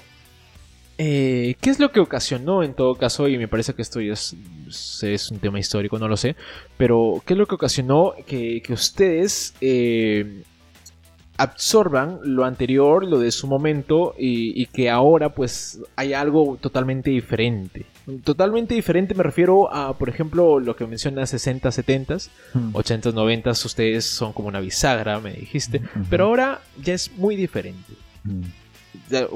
eh, 0.99 1.55
¿qué 1.61 1.71
es 1.71 1.79
lo 1.79 1.93
que 1.93 2.01
ocasionó 2.01 2.65
en 2.65 2.75
todo 2.75 2.97
caso? 2.97 3.29
Y 3.29 3.39
me 3.39 3.47
parece 3.47 3.73
que 3.73 3.83
esto 3.83 4.01
ya 4.01 4.15
es, 4.15 4.37
es 5.03 5.31
un 5.31 5.39
tema 5.39 5.61
histórico, 5.61 5.97
no 5.99 6.09
lo 6.09 6.17
sé. 6.17 6.35
Pero 6.77 7.23
¿qué 7.25 7.35
es 7.35 7.39
lo 7.39 7.47
que 7.47 7.55
ocasionó 7.55 8.15
que, 8.27 8.61
que 8.63 8.73
ustedes 8.73 9.55
eh, 9.61 10.43
absorban 11.37 12.19
lo 12.25 12.45
anterior, 12.45 13.07
lo 13.07 13.21
de 13.21 13.31
su 13.31 13.47
momento, 13.47 14.17
y, 14.19 14.61
y 14.61 14.67
que 14.67 14.91
ahora 14.91 15.33
pues 15.33 15.79
hay 15.95 16.15
algo 16.15 16.59
totalmente 16.61 17.11
diferente? 17.11 17.87
Totalmente 18.25 18.75
diferente 18.75 19.15
me 19.15 19.23
refiero 19.23 19.73
a, 19.73 19.97
por 19.97 20.09
ejemplo, 20.09 20.59
lo 20.59 20.75
que 20.75 20.85
mencionas 20.87 21.31
60, 21.31 21.71
70, 21.71 22.17
80, 22.73 23.13
90, 23.13 23.51
ustedes 23.51 24.05
son 24.05 24.33
como 24.33 24.49
una 24.49 24.59
bisagra, 24.59 25.21
me 25.21 25.33
dijiste. 25.33 25.81
Pero 26.11 26.25
ahora 26.25 26.61
ya 26.83 26.95
es 26.95 27.13
muy 27.13 27.37
diferente 27.37 27.95
Mm. 28.25 28.43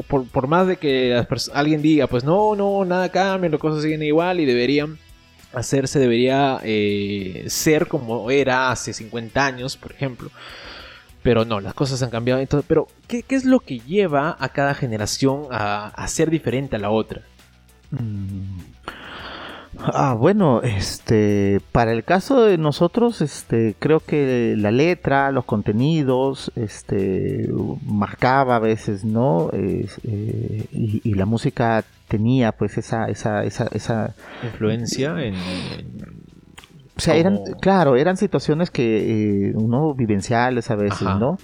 Por, 0.08 0.26
por 0.26 0.46
más 0.46 0.66
de 0.66 0.76
que 0.76 1.24
alguien 1.52 1.82
diga, 1.82 2.06
pues 2.06 2.24
no, 2.24 2.54
no, 2.56 2.84
nada 2.84 3.10
cambia, 3.10 3.50
las 3.50 3.60
cosas 3.60 3.82
siguen 3.82 4.02
igual 4.02 4.40
y 4.40 4.44
deberían 4.44 4.98
hacerse, 5.52 5.98
debería 5.98 6.60
eh, 6.62 7.44
ser 7.48 7.88
como 7.88 8.30
era 8.30 8.70
hace 8.70 8.92
50 8.92 9.44
años, 9.44 9.76
por 9.76 9.92
ejemplo. 9.92 10.30
Pero 11.22 11.44
no, 11.44 11.60
las 11.60 11.74
cosas 11.74 12.02
han 12.02 12.10
cambiado. 12.10 12.40
Entonces, 12.40 12.66
pero, 12.68 12.88
¿qué, 13.06 13.22
qué 13.22 13.36
es 13.36 13.44
lo 13.44 13.60
que 13.60 13.78
lleva 13.78 14.36
a 14.38 14.48
cada 14.48 14.74
generación 14.74 15.46
a, 15.50 15.86
a 15.88 16.08
ser 16.08 16.30
diferente 16.30 16.76
a 16.76 16.78
la 16.80 16.90
otra? 16.90 17.22
Mm. 17.90 18.51
Ah, 19.84 20.14
bueno, 20.14 20.62
este, 20.62 21.60
para 21.72 21.92
el 21.92 22.04
caso 22.04 22.44
de 22.44 22.58
nosotros, 22.58 23.20
este, 23.20 23.74
creo 23.78 24.00
que 24.00 24.54
la 24.56 24.70
letra, 24.70 25.30
los 25.32 25.44
contenidos, 25.44 26.52
este, 26.56 27.48
marcaba 27.84 28.56
a 28.56 28.58
veces, 28.60 29.04
¿no? 29.04 29.50
Eh, 29.52 29.86
y, 30.72 31.00
y 31.02 31.14
la 31.14 31.26
música 31.26 31.84
tenía, 32.08 32.52
pues, 32.52 32.78
esa, 32.78 33.06
esa, 33.06 33.44
esa, 33.44 33.66
esa, 33.72 34.14
Influencia 34.44 35.12
en, 35.22 35.34
en- 35.34 36.22
O 36.96 37.00
sea, 37.00 37.14
eran, 37.16 37.38
claro, 37.60 37.96
eran 37.96 38.16
situaciones 38.16 38.70
que 38.70 39.48
eh, 39.48 39.52
uno 39.54 39.94
vivenciales 39.94 40.70
a 40.70 40.76
veces, 40.76 41.02
¿no? 41.18 41.38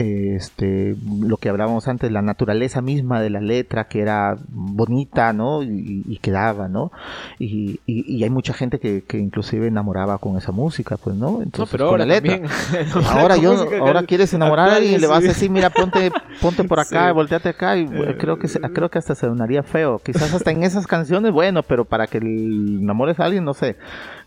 Este, 0.00 0.96
lo 1.20 1.36
que 1.36 1.50
hablábamos 1.50 1.86
antes, 1.86 2.10
la 2.10 2.22
naturaleza 2.22 2.80
misma 2.80 3.20
de 3.20 3.28
la 3.28 3.42
letra, 3.42 3.84
que 3.84 4.00
era 4.00 4.38
bonita, 4.48 5.34
¿no? 5.34 5.62
Y, 5.62 6.18
quedaba, 6.22 6.68
¿no? 6.68 6.90
Y, 7.38 7.80
y, 7.84 8.24
hay 8.24 8.30
mucha 8.30 8.54
gente 8.54 8.78
que, 8.78 9.02
que, 9.02 9.18
inclusive 9.18 9.66
enamoraba 9.66 10.16
con 10.16 10.38
esa 10.38 10.52
música, 10.52 10.96
pues, 10.96 11.16
¿no? 11.16 11.42
Entonces, 11.42 11.70
pero 11.70 11.90
ahora 11.90 12.06
la 12.06 12.18
letra. 12.18 12.40
ahora 13.10 13.36
yo, 13.36 13.52
ahora 13.78 14.02
quieres 14.04 14.32
enamorar 14.32 14.70
a 14.70 14.76
alguien 14.76 14.94
y 14.94 14.98
le 14.98 15.06
vas 15.06 15.22
a 15.22 15.28
decir, 15.28 15.50
mira, 15.50 15.68
ponte, 15.68 16.10
ponte 16.40 16.64
por 16.64 16.80
acá, 16.80 17.12
volteate 17.12 17.50
acá, 17.50 17.76
y 17.76 17.82
eh, 17.82 18.16
creo 18.18 18.38
que 18.38 18.48
creo 18.48 18.90
que 18.90 18.98
hasta 18.98 19.14
se 19.14 19.26
sonaría 19.26 19.62
feo. 19.62 19.98
Quizás 19.98 20.32
hasta 20.32 20.50
en 20.50 20.62
esas 20.62 20.86
canciones, 20.86 21.30
bueno, 21.30 21.62
pero 21.62 21.84
para 21.84 22.06
que 22.06 22.18
enamores 22.18 23.20
a 23.20 23.26
alguien, 23.26 23.44
no 23.44 23.52
sé. 23.52 23.76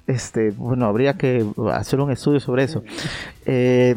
Este, 0.06 0.52
bueno, 0.52 0.86
habría 0.86 1.14
que 1.14 1.46
hacer 1.72 2.00
un 2.00 2.12
estudio 2.12 2.40
sobre 2.40 2.64
eso. 2.64 2.84
Eh, 3.46 3.96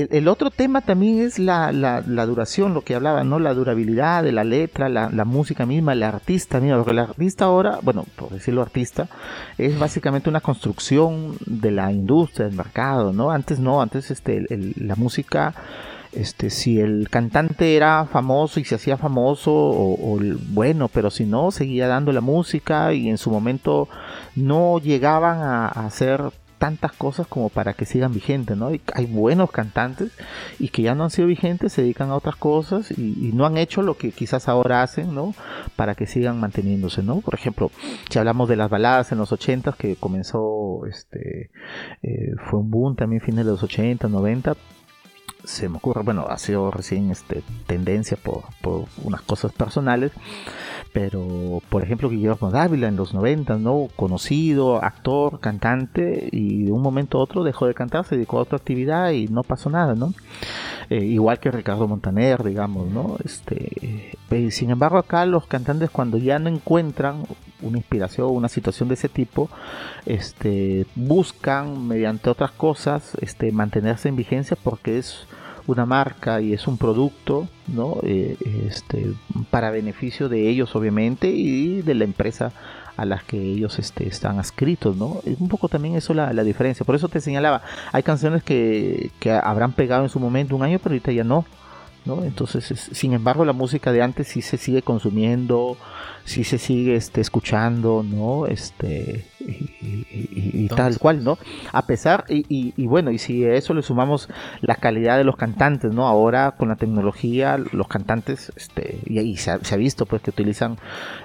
el, 0.00 0.28
otro 0.28 0.50
tema 0.50 0.80
también 0.80 1.20
es 1.20 1.38
la, 1.38 1.72
la, 1.72 2.26
duración, 2.26 2.74
lo 2.74 2.82
que 2.82 2.94
hablaba, 2.94 3.24
¿no? 3.24 3.38
La 3.38 3.54
durabilidad 3.54 4.22
de 4.22 4.32
la 4.32 4.44
letra, 4.44 4.88
la, 4.88 5.24
música 5.24 5.66
misma, 5.66 5.92
el 5.92 6.02
artista 6.02 6.60
mismo. 6.60 6.78
Porque 6.78 6.92
el 6.92 6.98
artista 6.98 7.46
ahora, 7.46 7.78
bueno, 7.82 8.04
por 8.16 8.30
decirlo 8.30 8.62
artista, 8.62 9.08
es 9.58 9.78
básicamente 9.78 10.28
una 10.28 10.40
construcción 10.40 11.36
de 11.46 11.70
la 11.70 11.92
industria, 11.92 12.46
del 12.46 12.56
mercado, 12.56 13.12
¿no? 13.12 13.30
Antes 13.30 13.58
no, 13.58 13.82
antes 13.82 14.10
este, 14.10 14.46
la 14.76 14.96
música 14.96 15.54
este, 16.16 16.48
si 16.48 16.80
el 16.80 17.08
cantante 17.10 17.76
era 17.76 18.06
famoso 18.06 18.58
y 18.58 18.64
se 18.64 18.74
hacía 18.74 18.96
famoso, 18.96 19.52
o, 19.52 20.18
bueno, 20.48 20.88
pero 20.88 21.10
si 21.10 21.26
no, 21.26 21.50
seguía 21.50 21.88
dando 21.88 22.10
la 22.10 22.22
música 22.22 22.94
y 22.94 23.10
en 23.10 23.18
su 23.18 23.30
momento 23.30 23.86
no 24.34 24.78
llegaban 24.78 25.40
a, 25.40 25.68
hacer 25.68 26.22
tantas 26.66 26.94
cosas 26.94 27.28
como 27.28 27.48
para 27.48 27.74
que 27.74 27.84
sigan 27.84 28.12
vigentes, 28.12 28.56
¿no? 28.56 28.72
Hay, 28.94 29.06
buenos 29.06 29.52
cantantes 29.52 30.10
y 30.58 30.70
que 30.70 30.82
ya 30.82 30.96
no 30.96 31.04
han 31.04 31.10
sido 31.10 31.28
vigentes, 31.28 31.72
se 31.72 31.82
dedican 31.82 32.10
a 32.10 32.16
otras 32.16 32.34
cosas 32.34 32.90
y, 32.90 33.30
no 33.34 33.46
han 33.46 33.56
hecho 33.56 33.82
lo 33.82 33.96
que 33.96 34.10
quizás 34.10 34.48
ahora 34.48 34.82
hacen, 34.82 35.14
¿no? 35.14 35.32
Para 35.76 35.94
que 35.94 36.06
sigan 36.08 36.40
manteniéndose, 36.40 37.04
¿no? 37.04 37.20
Por 37.20 37.34
ejemplo, 37.34 37.70
si 38.10 38.18
hablamos 38.18 38.48
de 38.48 38.56
las 38.56 38.68
baladas 38.68 39.12
en 39.12 39.18
los 39.18 39.30
80 39.30 39.76
que 39.78 39.94
comenzó, 39.94 40.86
este, 40.86 41.50
eh, 42.02 42.32
fue 42.50 42.58
un 42.58 42.70
boom 42.72 42.96
también 42.96 43.22
fines 43.22 43.44
de 43.44 43.52
los 43.52 43.62
80, 43.62 44.08
90, 44.08 44.56
se 45.46 45.68
me 45.68 45.76
ocurre, 45.76 46.02
bueno, 46.02 46.26
ha 46.28 46.38
sido 46.38 46.70
recién 46.70 47.10
este, 47.10 47.42
tendencia 47.66 48.16
por, 48.16 48.42
por 48.60 48.86
unas 49.04 49.22
cosas 49.22 49.52
personales, 49.52 50.10
pero 50.92 51.62
por 51.68 51.82
ejemplo 51.82 52.10
Guillermo 52.10 52.50
Dávila 52.50 52.88
en 52.88 52.96
los 52.96 53.14
90, 53.14 53.56
¿no? 53.58 53.88
Conocido, 53.94 54.82
actor, 54.82 55.38
cantante, 55.40 56.28
y 56.32 56.64
de 56.64 56.72
un 56.72 56.82
momento 56.82 57.18
a 57.18 57.22
otro 57.22 57.44
dejó 57.44 57.66
de 57.66 57.74
cantar, 57.74 58.04
se 58.04 58.16
dedicó 58.16 58.38
a 58.38 58.42
otra 58.42 58.58
actividad 58.58 59.12
y 59.12 59.28
no 59.28 59.44
pasó 59.44 59.70
nada, 59.70 59.94
¿no? 59.94 60.12
Eh, 60.90 61.04
igual 61.04 61.38
que 61.38 61.50
Ricardo 61.50 61.86
Montaner, 61.86 62.42
digamos, 62.42 62.88
¿no? 62.88 63.16
Este, 63.24 64.10
eh, 64.30 64.50
sin 64.50 64.70
embargo 64.70 64.98
acá 64.98 65.26
los 65.26 65.46
cantantes 65.46 65.90
cuando 65.90 66.18
ya 66.18 66.38
no 66.40 66.48
encuentran 66.48 67.22
una 67.62 67.78
inspiración, 67.78 68.30
una 68.30 68.48
situación 68.48 68.88
de 68.88 68.94
ese 68.94 69.08
tipo, 69.08 69.48
este, 70.04 70.86
buscan 70.94 71.86
mediante 71.86 72.30
otras 72.30 72.50
cosas 72.50 73.12
este, 73.20 73.52
mantenerse 73.52 74.08
en 74.08 74.16
vigencia 74.16 74.56
porque 74.62 74.98
es 74.98 75.26
una 75.66 75.84
marca 75.84 76.40
y 76.40 76.52
es 76.52 76.66
un 76.66 76.78
producto, 76.78 77.48
¿no? 77.66 77.96
Eh, 78.02 78.36
este, 78.66 79.14
para 79.50 79.70
beneficio 79.70 80.28
de 80.28 80.48
ellos 80.48 80.76
obviamente 80.76 81.28
y 81.28 81.82
de 81.82 81.94
la 81.94 82.04
empresa 82.04 82.52
a 82.96 83.04
las 83.04 83.24
que 83.24 83.38
ellos 83.38 83.78
este, 83.78 84.08
están 84.08 84.38
adscritos, 84.38 84.96
¿no? 84.96 85.20
Es 85.24 85.40
un 85.40 85.48
poco 85.48 85.68
también 85.68 85.96
eso 85.96 86.14
la, 86.14 86.32
la 86.32 86.44
diferencia. 86.44 86.86
Por 86.86 86.94
eso 86.94 87.08
te 87.08 87.20
señalaba, 87.20 87.62
hay 87.92 88.02
canciones 88.02 88.42
que, 88.42 89.10
que 89.20 89.32
habrán 89.32 89.72
pegado 89.72 90.04
en 90.04 90.08
su 90.08 90.20
momento 90.20 90.56
un 90.56 90.62
año, 90.62 90.78
pero 90.78 90.92
ahorita 90.92 91.12
ya 91.12 91.24
no. 91.24 91.44
¿No? 92.06 92.24
Entonces, 92.24 92.88
sin 92.92 93.12
embargo, 93.12 93.44
la 93.44 93.52
música 93.52 93.92
de 93.92 94.02
antes 94.02 94.28
sí 94.28 94.42
se 94.42 94.56
sigue 94.56 94.82
consumiendo, 94.82 95.76
sí 96.24 96.44
se 96.44 96.58
sigue 96.58 96.96
este, 96.96 97.20
escuchando, 97.20 98.04
¿no? 98.04 98.46
Este, 98.46 99.24
y, 99.38 100.68
tal 100.68 100.98
cual, 100.98 101.22
¿no? 101.22 101.38
A 101.72 101.86
pesar, 101.86 102.24
y, 102.28 102.86
bueno, 102.86 103.10
y 103.10 103.18
si 103.18 103.44
a 103.44 103.54
eso 103.54 103.74
le 103.74 103.82
sumamos 103.82 104.28
la 104.60 104.74
calidad 104.74 105.16
de 105.18 105.24
los 105.24 105.36
cantantes, 105.36 105.92
¿no? 105.92 106.06
Ahora 106.06 106.54
con 106.58 106.68
la 106.68 106.76
tecnología, 106.76 107.58
los 107.72 107.88
cantantes, 107.88 108.52
este, 108.56 108.98
y, 109.06 109.36
se, 109.36 109.52
ha, 109.52 109.76
visto 109.76 110.06
pues 110.06 110.22
que 110.22 110.30
utilizan 110.30 110.78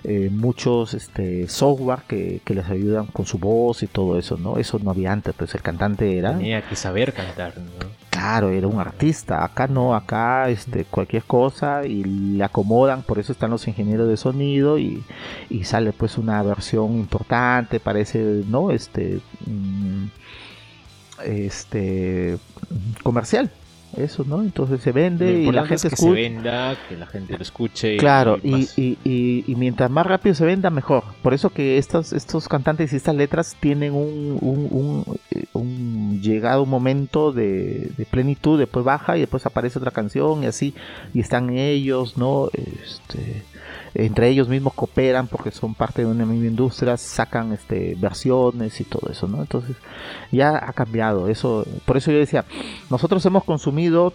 eh, 0.03 0.29
muchos 0.31 0.93
este, 0.93 1.47
software 1.47 2.01
que, 2.07 2.41
que, 2.45 2.53
les 2.53 2.69
ayudan 2.69 3.07
con 3.07 3.25
su 3.25 3.39
voz 3.39 3.83
y 3.83 3.87
todo 3.87 4.17
eso, 4.17 4.37
¿no? 4.37 4.57
Eso 4.57 4.79
no 4.79 4.91
había 4.91 5.11
antes, 5.11 5.33
pues 5.35 5.55
el 5.55 5.61
cantante 5.61 6.17
era... 6.17 6.37
Tenía 6.37 6.61
que 6.61 6.75
saber 6.75 7.13
cantar, 7.13 7.53
¿no? 7.57 8.01
Claro, 8.21 8.51
era 8.51 8.67
un 8.67 8.79
artista. 8.79 9.43
Acá 9.43 9.67
no, 9.67 9.95
acá 9.95 10.49
este, 10.49 10.85
cualquier 10.85 11.23
cosa 11.23 11.85
y 11.85 12.03
le 12.03 12.43
acomodan, 12.43 13.01
por 13.01 13.17
eso 13.19 13.31
están 13.31 13.49
los 13.49 13.67
ingenieros 13.67 14.07
de 14.07 14.17
sonido 14.17 14.77
y, 14.77 15.03
y 15.49 15.63
sale 15.63 15.91
pues 15.91 16.17
una 16.17 16.41
versión 16.43 16.93
importante, 16.97 17.79
parece, 17.79 18.43
¿no? 18.47 18.71
Este, 18.71 19.19
mm, 19.45 20.05
este, 21.25 22.37
comercial 23.03 23.49
eso, 23.97 24.23
¿no? 24.25 24.41
Entonces 24.41 24.81
se 24.81 24.91
vende 24.91 25.33
y 25.41 25.51
la 25.51 25.65
gente 25.65 25.89
que 25.89 25.95
se 25.95 26.09
venda, 26.09 26.77
que 26.87 26.95
la 26.95 27.07
gente 27.07 27.35
lo 27.35 27.41
escuche. 27.41 27.97
Claro, 27.97 28.39
y, 28.41 28.69
y, 28.77 29.43
y, 29.45 29.55
mientras 29.55 29.89
más 29.91 30.05
rápido 30.05 30.33
se 30.35 30.45
venda, 30.45 30.69
mejor. 30.69 31.03
Por 31.21 31.33
eso 31.33 31.49
que 31.49 31.77
estos, 31.77 32.13
estos 32.13 32.47
cantantes 32.47 32.93
y 32.93 32.95
estas 32.95 33.15
letras 33.15 33.55
tienen 33.59 33.93
un, 33.93 34.37
un, 34.39 34.67
un, 34.71 35.19
llegado 35.53 36.65
momento 36.65 37.31
de, 37.31 37.91
de, 37.97 38.05
plenitud, 38.05 38.57
después 38.57 38.85
baja 38.85 39.17
y 39.17 39.21
después 39.21 39.45
aparece 39.45 39.79
otra 39.79 39.91
canción 39.91 40.43
y 40.43 40.47
así, 40.47 40.73
y 41.13 41.19
están 41.19 41.49
ellos, 41.57 42.17
¿no? 42.17 42.49
Este, 42.53 43.43
entre 43.93 44.29
ellos 44.29 44.47
mismos 44.47 44.73
cooperan 44.73 45.27
porque 45.27 45.51
son 45.51 45.75
parte 45.75 46.03
de 46.03 46.07
una 46.07 46.25
misma 46.25 46.47
industria, 46.47 46.95
sacan 46.95 47.51
este, 47.51 47.95
versiones 47.99 48.79
y 48.79 48.85
todo 48.85 49.11
eso, 49.11 49.27
¿no? 49.27 49.41
Entonces 49.41 49.75
ya 50.31 50.57
ha 50.57 50.73
cambiado 50.73 51.27
eso. 51.27 51.65
Por 51.85 51.97
eso 51.97 52.11
yo 52.11 52.17
decía, 52.17 52.45
nosotros 52.89 53.25
hemos 53.25 53.43
consumido 53.43 54.13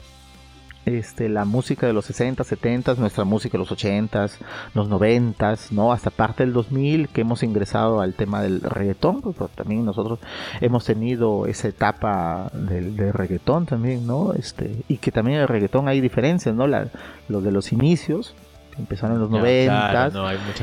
este, 0.86 1.28
la 1.28 1.44
música 1.44 1.86
de 1.86 1.92
los 1.92 2.06
60, 2.06 2.44
70, 2.44 2.94
nuestra 2.94 3.24
música 3.24 3.52
de 3.52 3.58
los 3.58 3.72
80, 3.72 4.28
los 4.72 4.88
90, 4.88 5.56
¿no? 5.72 5.92
Hasta 5.92 6.10
parte 6.10 6.44
del 6.44 6.52
2000 6.52 7.08
que 7.08 7.22
hemos 7.22 7.42
ingresado 7.42 8.00
al 8.00 8.14
tema 8.14 8.40
del 8.40 8.60
reggaetón, 8.60 9.20
pues, 9.20 9.36
también 9.54 9.84
nosotros 9.84 10.20
hemos 10.60 10.84
tenido 10.84 11.46
esa 11.46 11.68
etapa 11.68 12.50
del, 12.54 12.96
reggaetón 13.12 13.66
también, 13.66 14.06
¿no? 14.06 14.32
Este, 14.32 14.84
y 14.88 14.98
que 14.98 15.10
también 15.10 15.40
el 15.40 15.48
reggaetón 15.48 15.88
hay 15.88 16.00
diferencias, 16.00 16.54
¿no? 16.54 16.66
La, 16.66 16.88
lo 17.28 17.40
de 17.40 17.50
los 17.50 17.72
inicios 17.72 18.34
empezaron 18.78 19.16
en 19.16 19.22
los 19.22 19.30
90 19.30 20.10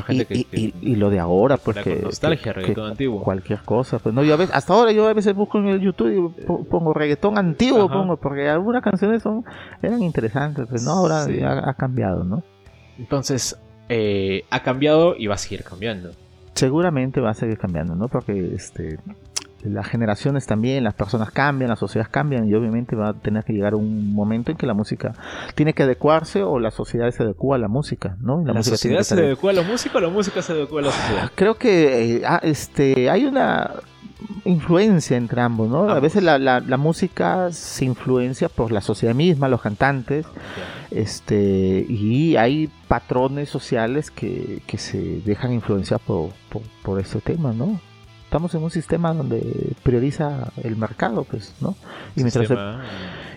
y, 0.09 0.95
lo 0.95 1.09
de 1.09 1.19
ahora 1.19 1.57
porque 1.57 2.01
nostalgia 2.03 2.53
reggaetón 2.53 2.91
antiguo. 2.91 3.23
cualquier 3.23 3.59
cosa 3.61 3.99
pues 3.99 4.13
no 4.13 4.23
yo 4.23 4.33
a 4.33 4.37
veces, 4.37 4.55
hasta 4.55 4.73
ahora 4.73 4.91
yo 4.91 5.07
a 5.07 5.13
veces 5.13 5.35
busco 5.35 5.57
en 5.59 5.67
el 5.67 5.81
YouTube 5.81 6.37
y 6.37 6.43
pongo 6.45 6.93
reggaetón 6.93 7.37
antiguo 7.37 7.89
pongo 7.89 8.17
porque 8.17 8.47
algunas 8.47 8.83
canciones 8.83 9.23
son 9.23 9.43
eran 9.81 10.01
interesantes 10.03 10.67
pues 10.69 10.83
no 10.83 10.91
ahora 10.91 11.23
ha, 11.23 11.73
cambiado 11.73 12.23
no 12.23 12.43
entonces 12.97 13.57
eh, 13.89 14.45
ha 14.49 14.63
cambiado 14.63 15.15
y 15.15 15.27
va 15.27 15.35
a 15.35 15.37
seguir 15.37 15.63
cambiando. 15.63 16.11
Seguramente 16.55 17.19
va 17.19 17.31
a 17.31 17.33
seguir 17.33 17.57
cambiando 17.57 17.95
no 17.95 18.07
porque 18.07 18.53
este 18.55 18.97
las 19.63 19.87
generaciones 19.87 20.45
también, 20.45 20.83
las 20.83 20.93
personas 20.93 21.31
cambian, 21.31 21.69
las 21.69 21.79
sociedades 21.79 22.11
cambian 22.11 22.47
y 22.47 22.53
obviamente 22.53 22.95
va 22.95 23.09
a 23.09 23.13
tener 23.13 23.43
que 23.43 23.53
llegar 23.53 23.75
un 23.75 24.13
momento 24.13 24.51
en 24.51 24.57
que 24.57 24.65
la 24.65 24.73
música 24.73 25.13
tiene 25.55 25.73
que 25.73 25.83
adecuarse 25.83 26.43
o 26.43 26.59
la 26.59 26.71
sociedad 26.71 27.09
se 27.11 27.23
adecua 27.23 27.55
a 27.55 27.59
la 27.59 27.67
música, 27.67 28.17
¿no? 28.19 28.43
la, 28.45 28.63
sociedad 28.63 29.01
se 29.01 29.15
adecua 29.15 29.51
a 29.51 29.53
la 29.53 29.61
música 29.61 29.97
o 29.97 30.01
la 30.01 30.09
música 30.09 30.41
se 30.41 30.53
adecua 30.53 30.81
a 30.81 30.83
la 30.85 30.91
sociedad. 30.91 31.31
Creo 31.35 31.55
que 31.55 32.17
eh, 32.17 32.21
ah, 32.25 32.39
este 32.43 33.09
hay 33.09 33.25
una 33.25 33.71
influencia 34.45 35.17
entre 35.17 35.41
ambos, 35.41 35.69
¿no? 35.69 35.89
A 35.89 35.99
veces 35.99 36.23
la, 36.23 36.37
la, 36.37 36.77
música 36.77 37.51
se 37.51 37.85
influencia 37.85 38.49
por 38.49 38.71
la 38.71 38.81
sociedad 38.81 39.13
misma, 39.15 39.47
los 39.47 39.61
cantantes, 39.61 40.25
este, 40.91 41.85
y 41.87 42.35
hay 42.35 42.69
patrones 42.87 43.49
sociales 43.49 44.11
que, 44.11 44.61
que 44.67 44.77
se 44.77 45.21
dejan 45.25 45.53
influenciar 45.53 45.99
por, 45.99 46.31
por, 46.49 46.61
por 46.83 46.99
este 46.99 47.19
tema, 47.21 47.53
¿no? 47.53 47.79
Estamos 48.33 48.55
en 48.55 48.63
un 48.63 48.71
sistema 48.71 49.13
donde 49.13 49.75
prioriza 49.83 50.51
el 50.63 50.75
mercado, 50.75 51.23
pues, 51.23 51.53
¿no? 51.61 51.75
Y 52.15 52.23
mientras 52.23 52.49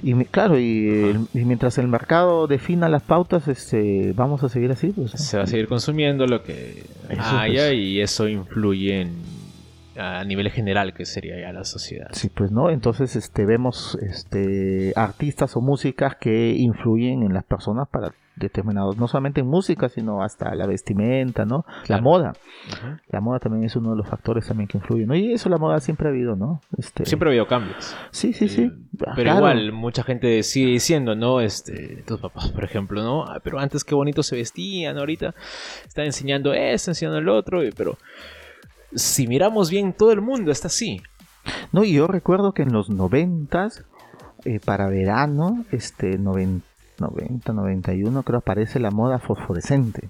y 0.03 0.25
claro, 0.25 0.59
y, 0.59 1.15
mientras 1.35 1.77
el 1.77 1.87
mercado 1.87 2.47
defina 2.47 2.89
las 2.89 3.03
pautas, 3.03 3.47
este, 3.47 4.15
vamos 4.17 4.43
a 4.43 4.49
seguir 4.49 4.71
así, 4.71 4.93
pues. 4.93 5.11
Se 5.11 5.37
va 5.37 5.43
a 5.43 5.47
seguir 5.47 5.69
consumiendo 5.69 6.27
lo 6.27 6.43
que 6.43 6.87
haya 7.11 7.67
pues. 7.67 7.75
y 7.75 8.01
eso 8.01 8.27
influye 8.27 9.03
en 9.03 9.37
a 9.99 10.25
nivel 10.25 10.51
general 10.51 10.95
que 10.95 11.05
sería 11.05 11.39
ya 11.41 11.53
la 11.53 11.65
sociedad. 11.65 12.09
Sí, 12.13 12.31
pues 12.31 12.51
no, 12.51 12.71
entonces 12.71 13.17
este 13.17 13.45
vemos 13.45 13.99
este 14.01 14.95
artistas 14.97 15.57
o 15.57 15.61
músicas 15.61 16.17
que 16.17 16.53
influyen 16.53 17.23
en 17.23 17.35
las 17.35 17.45
personas 17.45 17.87
para 17.89 18.13
determinados, 18.37 18.97
no 18.97 19.09
solamente 19.09 19.41
en 19.41 19.47
música, 19.47 19.89
sino 19.89 20.23
hasta 20.23 20.55
la 20.55 20.67
vestimenta, 20.67 21.45
¿no? 21.45 21.65
La 21.89 22.01
moda. 22.01 22.35
La 23.09 23.21
moda 23.21 23.39
también 23.39 23.65
es 23.65 23.75
uno 23.77 23.91
de 23.91 23.97
los 23.97 24.09
factores 24.09 24.47
también 24.47 24.69
que 24.69 24.79
influyen, 24.79 25.09
¿no? 25.09 25.15
Y 25.15 25.33
eso 25.33 25.49
la 25.49 25.59
moda 25.59 25.81
siempre 25.81 26.09
ha 26.09 26.11
habido, 26.11 26.37
¿no? 26.37 26.61
Este... 26.77 27.07
Siempre 27.07 27.29
ha 27.29 27.31
habido 27.31 27.47
cambios. 27.47 27.97
Sí, 28.11 28.33
sí, 28.33 28.49
sí. 28.49 28.71
Ah, 29.07 29.13
pero 29.17 29.35
igual, 29.35 29.73
mucha 29.73 30.03
gente 30.03 30.43
sigue 30.43 30.73
diciendo, 30.73 31.15
¿no? 31.15 31.41
Este, 31.41 32.03
tus 32.07 32.21
papás, 32.21 32.51
por 32.51 32.65
ejemplo, 32.65 33.03
¿no? 33.03 33.25
Ah, 33.25 33.41
pero 33.43 33.59
antes 33.59 33.85
qué 33.85 33.95
bonito 33.95 34.23
se 34.23 34.37
vestían, 34.37 34.99
ahorita 34.99 35.35
están 35.87 36.05
enseñando 36.05 36.53
esto, 36.53 36.91
enseñando 36.91 37.19
el 37.19 37.29
otro, 37.29 37.61
pero 37.77 37.97
si 38.95 39.27
miramos 39.27 39.71
bien, 39.71 39.93
todo 39.93 40.13
el 40.13 40.21
mundo 40.21 40.51
está 40.51 40.69
así. 40.69 41.01
No, 41.73 41.85
y 41.85 41.93
yo 41.93 42.07
recuerdo 42.07 42.53
que 42.53 42.63
en 42.63 42.73
los 42.73 42.91
noventas, 42.91 43.85
eh, 44.45 44.61
para 44.65 44.89
verano, 44.89 45.65
este, 45.71 46.19
90, 46.19 46.67
90, 46.99 47.53
91, 47.53 48.23
creo 48.23 48.39
aparece 48.39 48.79
la 48.81 48.91
moda 48.91 49.19
fosforescente. 49.19 50.09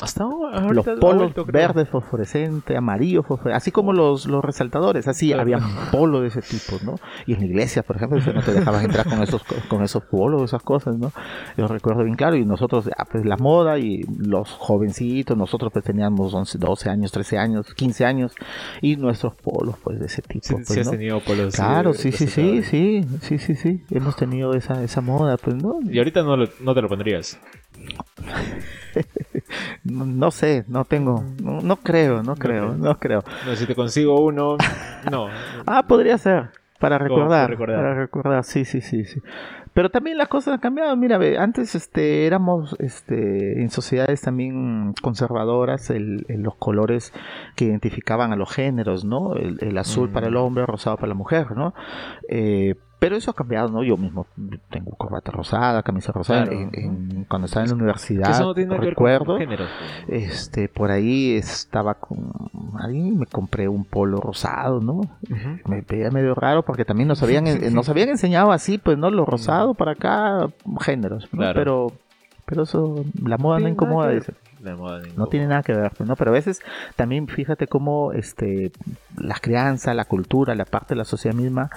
Hasta 0.00 0.24
los 0.70 0.86
polos 1.00 1.32
verdes 1.46 1.88
fosforescente, 1.88 2.76
amarillo 2.76 3.22
fosforescente, 3.22 3.56
así 3.56 3.70
como 3.70 3.92
los, 3.92 4.26
los 4.26 4.44
resaltadores, 4.44 5.06
así 5.06 5.32
había 5.32 5.58
polos 5.90 6.22
de 6.22 6.28
ese 6.28 6.42
tipo, 6.42 6.78
¿no? 6.84 6.96
Y 7.26 7.34
en 7.34 7.40
la 7.40 7.46
iglesia, 7.46 7.82
por 7.82 7.96
ejemplo, 7.96 8.18
no 8.32 8.42
te 8.42 8.52
dejabas 8.52 8.84
entrar 8.84 9.08
con 9.08 9.22
esos 9.22 9.42
con 9.68 9.82
esos 9.82 10.04
polos, 10.04 10.42
esas 10.42 10.62
cosas, 10.62 10.96
¿no? 10.98 11.12
Yo 11.56 11.66
recuerdo 11.68 12.04
bien 12.04 12.16
claro, 12.16 12.36
y 12.36 12.44
nosotros, 12.44 12.90
ah, 12.96 13.04
pues 13.10 13.24
la 13.24 13.36
moda 13.36 13.78
y 13.78 14.02
los 14.18 14.50
jovencitos, 14.50 15.36
nosotros 15.36 15.72
pues 15.72 15.84
teníamos 15.84 16.34
11, 16.34 16.58
12 16.58 16.90
años, 16.90 17.12
13 17.12 17.38
años, 17.38 17.74
15 17.74 18.04
años, 18.04 18.32
y 18.80 18.96
nuestros 18.96 19.34
polos, 19.36 19.76
pues 19.82 20.00
de 20.00 20.06
ese 20.06 20.22
tipo. 20.22 20.46
Sí, 20.46 20.54
pues, 20.66 20.78
has 20.78 20.90
tenido 20.90 21.20
polos. 21.20 21.54
Claro, 21.54 21.94
sí, 21.94 22.12
sí, 22.12 22.26
sí, 22.26 22.62
sí, 22.62 23.04
sí, 23.20 23.38
sí, 23.38 23.54
sí, 23.54 23.84
hemos 23.90 24.16
tenido 24.16 24.54
esa, 24.54 24.82
esa 24.82 25.00
moda, 25.00 25.36
pues, 25.36 25.56
¿no? 25.56 25.78
Y 25.82 25.98
ahorita 25.98 26.22
no, 26.22 26.36
no 26.36 26.74
te 26.74 26.82
lo 26.82 26.88
pondrías. 26.88 27.38
No, 29.92 30.30
sé, 30.30 30.64
no 30.68 30.84
tengo, 30.84 31.24
no, 31.42 31.76
creo, 31.76 32.22
no 32.22 32.36
creo, 32.36 32.74
no 32.74 32.98
creo. 32.98 33.22
No, 33.46 33.56
si 33.56 33.66
te 33.66 33.74
consigo 33.74 34.20
uno, 34.20 34.56
no. 35.10 35.28
ah, 35.66 35.84
podría 35.86 36.18
ser, 36.18 36.50
para 36.78 36.98
recordar, 36.98 37.56
para 37.56 37.94
recordar, 37.94 38.44
sí, 38.44 38.64
sí, 38.64 38.80
sí, 38.80 39.04
sí. 39.04 39.20
Pero 39.74 39.90
también 39.90 40.18
las 40.18 40.28
cosas 40.28 40.54
han 40.54 40.60
cambiado. 40.60 40.94
Mira, 40.96 41.18
antes 41.42 41.74
este, 41.74 42.26
éramos 42.26 42.76
este, 42.78 43.62
en 43.62 43.70
sociedades 43.70 44.20
también 44.20 44.92
conservadoras, 45.00 45.88
el, 45.88 46.26
los 46.28 46.56
colores 46.56 47.12
que 47.56 47.64
identificaban 47.64 48.32
a 48.32 48.36
los 48.36 48.52
géneros, 48.52 49.04
¿no? 49.04 49.34
El, 49.34 49.78
azul 49.78 50.10
para 50.10 50.26
el 50.26 50.34
mm. 50.34 50.38
hombre, 50.38 50.66
rosado 50.66 50.96
para 50.96 51.08
la 51.08 51.14
mujer, 51.14 51.52
¿no? 51.52 51.74
Eh, 52.28 52.74
pero 53.02 53.16
eso 53.16 53.32
ha 53.32 53.34
cambiado, 53.34 53.68
¿no? 53.68 53.82
Yo 53.82 53.96
mismo 53.96 54.28
tengo 54.70 54.92
corbata 54.92 55.32
rosada, 55.32 55.82
camisa 55.82 56.12
rosada. 56.12 56.48
cuando 57.26 57.46
estaba 57.46 57.64
en 57.64 57.70
la 57.70 57.74
universidad, 57.74 58.30
eso 58.30 58.44
no 58.44 58.54
tiene 58.54 58.76
recuerdo, 58.76 59.38
este, 60.06 60.68
por 60.68 60.92
ahí 60.92 61.32
estaba 61.32 61.94
con, 61.94 62.30
ahí 62.78 63.10
me 63.10 63.26
compré 63.26 63.66
un 63.66 63.84
polo 63.84 64.20
rosado, 64.20 64.80
¿no? 64.80 65.00
Me 65.66 65.80
veía 65.80 66.12
medio 66.12 66.36
raro 66.36 66.62
porque 66.62 66.84
también 66.84 67.08
nos 67.08 67.20
habían, 67.24 67.44
nos 67.74 67.88
habían 67.88 68.08
enseñado 68.08 68.52
así, 68.52 68.78
pues, 68.78 68.96
¿no? 68.96 69.10
Lo 69.10 69.24
rosado 69.24 69.74
para 69.74 69.92
acá, 69.92 70.48
géneros, 70.80 71.28
¿no? 71.32 71.42
Pero, 71.54 71.90
pero 72.44 72.62
eso, 72.62 73.04
la 73.20 73.36
moda 73.36 73.58
no 73.58 73.66
incomoda, 73.66 74.10
dice 74.10 74.32
no 74.62 75.26
tiene 75.26 75.46
nada 75.46 75.62
que 75.62 75.72
ver, 75.72 75.92
¿no? 76.00 76.16
Pero 76.16 76.30
a 76.30 76.34
veces 76.34 76.60
también 76.96 77.26
fíjate 77.28 77.66
cómo 77.66 78.12
este, 78.12 78.72
la 79.16 79.34
crianza, 79.34 79.94
la 79.94 80.04
cultura, 80.04 80.54
la 80.54 80.64
parte 80.64 80.94
de 80.94 80.98
la 80.98 81.04
sociedad 81.04 81.36
misma 81.36 81.70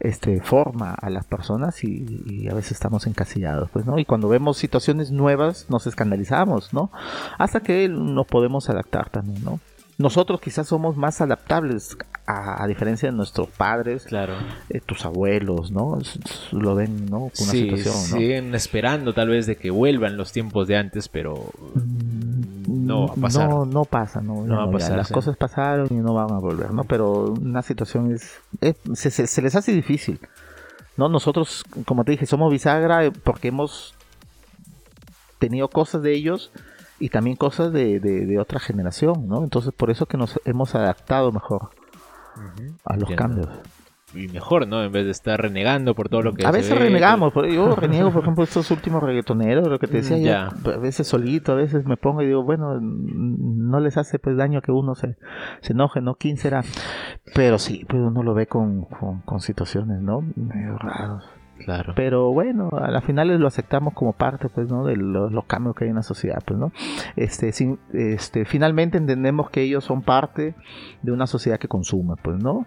este, 0.00 0.40
forma 0.40 0.94
a 0.94 1.10
las 1.10 1.26
personas 1.26 1.82
y, 1.84 2.48
a 2.48 2.54
veces 2.54 2.72
estamos 2.72 3.06
encasillados, 3.06 3.68
pues, 3.70 3.84
¿no? 3.84 3.98
Y 3.98 4.04
cuando 4.04 4.28
vemos 4.28 4.56
situaciones 4.56 5.10
nuevas 5.10 5.66
nos 5.68 5.86
escandalizamos, 5.86 6.72
¿no? 6.72 6.90
Hasta 7.36 7.60
que 7.60 7.88
nos 7.88 8.26
podemos 8.26 8.70
adaptar 8.70 9.10
también, 9.10 9.44
¿no? 9.44 9.60
nosotros 9.98 10.40
quizás 10.40 10.68
somos 10.68 10.96
más 10.96 11.20
adaptables 11.20 11.96
a, 12.24 12.66
diferencia 12.66 13.10
de 13.10 13.16
nuestros 13.16 13.48
padres, 13.48 14.04
claro. 14.04 14.34
Eh, 14.68 14.80
tus 14.84 15.04
abuelos, 15.06 15.72
¿no? 15.72 15.98
Lo 16.52 16.74
ven, 16.74 17.06
¿no? 17.06 17.18
Una 17.18 17.32
situación, 17.32 17.94
Siguen 17.94 18.54
esperando 18.54 19.14
tal 19.14 19.30
vez 19.30 19.46
de 19.46 19.56
que 19.56 19.70
vuelvan 19.70 20.18
los 20.18 20.30
tiempos 20.30 20.68
de 20.68 20.76
antes, 20.76 21.08
pero 21.08 21.50
no 22.88 23.06
va 23.06 23.12
a 23.12 23.16
pasar. 23.16 23.48
No, 23.48 23.64
no 23.64 23.84
pasa, 23.84 24.20
no, 24.20 24.46
va 24.46 24.64
a 24.64 24.70
pasar. 24.70 24.96
Las 24.96 25.12
cosas 25.12 25.36
pasaron 25.36 25.88
y 25.90 25.94
no 25.94 26.14
van 26.14 26.32
a 26.32 26.38
volver, 26.38 26.72
¿no? 26.72 26.84
Pero 26.84 27.32
una 27.32 27.62
situación 27.62 28.12
es, 28.12 28.40
se, 28.94 29.10
se 29.10 29.42
les 29.42 29.54
hace 29.54 29.72
difícil. 29.72 30.20
¿no? 30.98 31.08
Nosotros, 31.08 31.64
como 31.86 32.04
te 32.04 32.12
dije, 32.12 32.26
somos 32.26 32.50
bisagra 32.50 33.10
porque 33.24 33.48
hemos 33.48 33.94
tenido 35.38 35.68
cosas 35.68 36.02
de 36.02 36.12
ellos 36.12 36.50
y 36.98 37.10
también 37.10 37.36
cosas 37.36 37.72
de, 37.72 38.00
de, 38.00 38.38
otra 38.38 38.58
generación, 38.58 39.28
¿no? 39.28 39.44
Entonces 39.44 39.72
por 39.72 39.90
eso 39.90 40.06
que 40.06 40.16
nos 40.16 40.40
hemos 40.44 40.74
adaptado 40.74 41.30
mejor 41.30 41.70
a 42.84 42.96
los 42.96 43.10
cambios. 43.12 43.48
Y 44.14 44.26
mejor, 44.28 44.66
¿no? 44.66 44.82
En 44.82 44.90
vez 44.90 45.04
de 45.04 45.10
estar 45.10 45.40
renegando 45.40 45.94
por 45.94 46.08
todo 46.08 46.22
lo 46.22 46.32
que... 46.32 46.46
A 46.46 46.50
veces 46.50 46.78
renegamos, 46.78 47.32
yo 47.34 47.76
reniego, 47.76 48.10
por 48.10 48.22
ejemplo, 48.22 48.42
estos 48.42 48.70
últimos 48.70 49.02
reggaetoneros, 49.02 49.68
lo 49.68 49.78
que 49.78 49.86
te 49.86 49.98
decía, 49.98 50.18
yo, 50.18 50.72
a 50.72 50.76
veces 50.78 51.06
solito, 51.06 51.52
a 51.52 51.56
veces 51.56 51.84
me 51.84 51.98
pongo 51.98 52.22
y 52.22 52.26
digo, 52.26 52.42
bueno, 52.42 52.78
no 52.80 53.80
les 53.80 53.98
hace 53.98 54.18
pues 54.18 54.36
daño 54.36 54.62
que 54.62 54.72
uno 54.72 54.94
se, 54.94 55.16
se 55.60 55.74
enoje, 55.74 56.00
¿no? 56.00 56.14
¿Quién 56.14 56.38
será? 56.38 56.62
Pero 57.34 57.58
sí, 57.58 57.84
pues 57.86 58.00
uno 58.00 58.22
lo 58.22 58.32
ve 58.32 58.46
con, 58.46 58.86
con, 58.86 59.20
con 59.20 59.40
situaciones, 59.40 60.00
¿no? 60.00 60.22
Medio 60.36 60.78
raros. 60.78 61.37
Claro. 61.64 61.92
Pero 61.96 62.32
bueno, 62.32 62.70
a 62.72 62.90
la 62.90 63.00
final 63.00 63.28
lo 63.38 63.46
aceptamos 63.46 63.94
como 63.94 64.12
parte, 64.12 64.48
pues, 64.48 64.68
¿no? 64.68 64.84
De 64.84 64.96
los, 64.96 65.44
cambios 65.46 65.74
que 65.74 65.84
hay 65.84 65.90
en 65.90 65.96
la 65.96 66.02
sociedad, 66.02 66.42
pues, 66.44 66.58
¿no? 66.58 66.72
Este, 67.16 67.52
sin, 67.52 67.78
este, 67.92 68.44
finalmente 68.44 68.98
entendemos 68.98 69.50
que 69.50 69.62
ellos 69.62 69.84
son 69.84 70.02
parte 70.02 70.54
de 71.02 71.12
una 71.12 71.26
sociedad 71.26 71.58
que 71.58 71.68
consume, 71.68 72.14
pues, 72.22 72.42
¿no? 72.42 72.66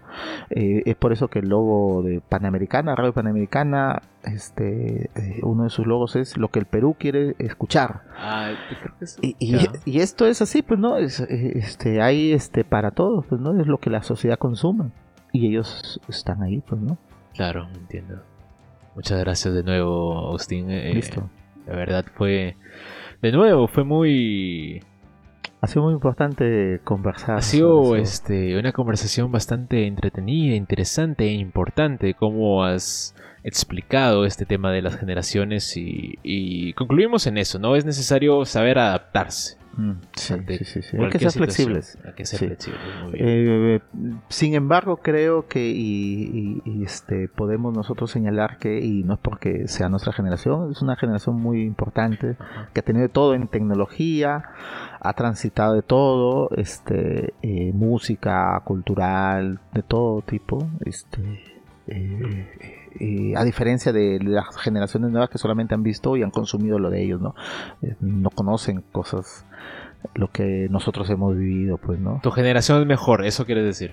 Eh, 0.50 0.82
es 0.84 0.96
por 0.96 1.12
eso 1.12 1.28
que 1.28 1.40
el 1.40 1.48
logo 1.48 2.02
de 2.02 2.20
Panamericana, 2.20 2.94
Radio 2.94 3.12
Panamericana, 3.12 4.02
este, 4.24 5.10
eh, 5.14 5.40
uno 5.42 5.64
de 5.64 5.70
sus 5.70 5.86
logos 5.86 6.16
es 6.16 6.36
lo 6.36 6.48
que 6.48 6.58
el 6.58 6.66
Perú 6.66 6.96
quiere 6.98 7.34
escuchar. 7.38 8.02
Ah, 8.16 8.52
y, 9.20 9.36
y, 9.84 10.00
esto 10.00 10.26
es 10.26 10.42
así, 10.42 10.62
pues, 10.62 10.78
¿no? 10.78 10.96
Es, 10.96 11.20
este, 11.20 12.02
hay, 12.02 12.32
este, 12.32 12.64
para 12.64 12.90
todos, 12.90 13.26
pues, 13.26 13.40
¿no? 13.40 13.58
Es 13.60 13.66
lo 13.66 13.78
que 13.78 13.90
la 13.90 14.02
sociedad 14.02 14.38
consume. 14.38 14.90
Y 15.32 15.48
ellos 15.48 16.00
están 16.08 16.42
ahí, 16.42 16.60
pues, 16.60 16.80
¿no? 16.80 16.98
Claro, 17.34 17.66
entiendo. 17.74 18.22
Muchas 18.94 19.18
gracias 19.20 19.54
de 19.54 19.62
nuevo, 19.62 20.28
Austin. 20.30 20.70
Eh, 20.70 20.92
Listo. 20.94 21.30
La 21.66 21.74
verdad 21.76 22.04
fue. 22.14 22.56
De 23.20 23.32
nuevo, 23.32 23.68
fue 23.68 23.84
muy. 23.84 24.82
Ha 25.60 25.66
sido 25.68 25.84
muy 25.84 25.94
importante 25.94 26.80
conversar. 26.82 27.36
Ha 27.36 27.42
sido 27.42 27.94
este, 27.94 28.58
una 28.58 28.72
conversación 28.72 29.30
bastante 29.30 29.86
entretenida, 29.86 30.56
interesante 30.56 31.24
e 31.26 31.32
importante. 31.32 32.14
Cómo 32.14 32.64
has 32.64 33.14
explicado 33.44 34.24
este 34.24 34.44
tema 34.44 34.72
de 34.72 34.82
las 34.82 34.96
generaciones 34.96 35.76
y, 35.76 36.18
y 36.22 36.72
concluimos 36.72 37.26
en 37.26 37.38
eso. 37.38 37.60
No 37.60 37.76
es 37.76 37.84
necesario 37.84 38.44
saber 38.44 38.78
adaptarse. 38.78 39.61
Mm, 39.76 39.92
sí, 40.14 40.34
sí, 40.64 40.82
sí, 40.82 40.96
Hay 40.98 41.08
que 41.08 41.18
ser 41.18 41.32
flexibles. 41.32 41.98
Hay 42.04 42.12
que 42.12 42.26
ser 42.26 42.38
flexibles. 42.40 42.80
Eh, 43.14 43.80
sin 44.28 44.54
embargo, 44.54 44.98
creo 44.98 45.46
que 45.46 45.70
y, 45.70 46.62
este 46.84 47.28
podemos 47.28 47.74
nosotros 47.74 48.10
señalar 48.10 48.58
que, 48.58 48.80
y 48.80 49.02
no 49.04 49.14
es 49.14 49.20
porque 49.20 49.68
sea 49.68 49.88
nuestra 49.88 50.12
generación, 50.12 50.70
es 50.72 50.82
una 50.82 50.96
generación 50.96 51.36
muy 51.36 51.62
importante 51.62 52.36
que 52.72 52.80
ha 52.80 52.82
tenido 52.82 53.08
todo 53.08 53.34
en 53.34 53.48
tecnología, 53.48 54.44
ha 55.00 55.12
transitado 55.14 55.74
de 55.74 55.82
todo, 55.82 56.50
este 56.56 57.34
eh, 57.42 57.72
música, 57.72 58.60
cultural, 58.64 59.60
de 59.72 59.82
todo 59.82 60.22
tipo, 60.22 60.68
este 60.84 61.51
eh, 61.86 63.34
a 63.36 63.44
diferencia 63.44 63.92
de 63.92 64.18
las 64.22 64.56
generaciones 64.56 65.10
nuevas 65.10 65.30
que 65.30 65.38
solamente 65.38 65.74
han 65.74 65.82
visto 65.82 66.16
y 66.16 66.22
han 66.22 66.30
consumido 66.30 66.78
lo 66.78 66.90
de 66.90 67.02
ellos, 67.02 67.20
¿no? 67.20 67.34
no 68.00 68.30
conocen 68.30 68.82
cosas 68.92 69.46
lo 70.14 70.30
que 70.30 70.68
nosotros 70.70 71.08
hemos 71.10 71.36
vivido, 71.36 71.78
pues, 71.78 71.98
¿no? 71.98 72.20
Tu 72.22 72.30
generación 72.30 72.80
es 72.80 72.86
mejor, 72.86 73.24
eso 73.24 73.46
quieres 73.46 73.64
decir. 73.64 73.92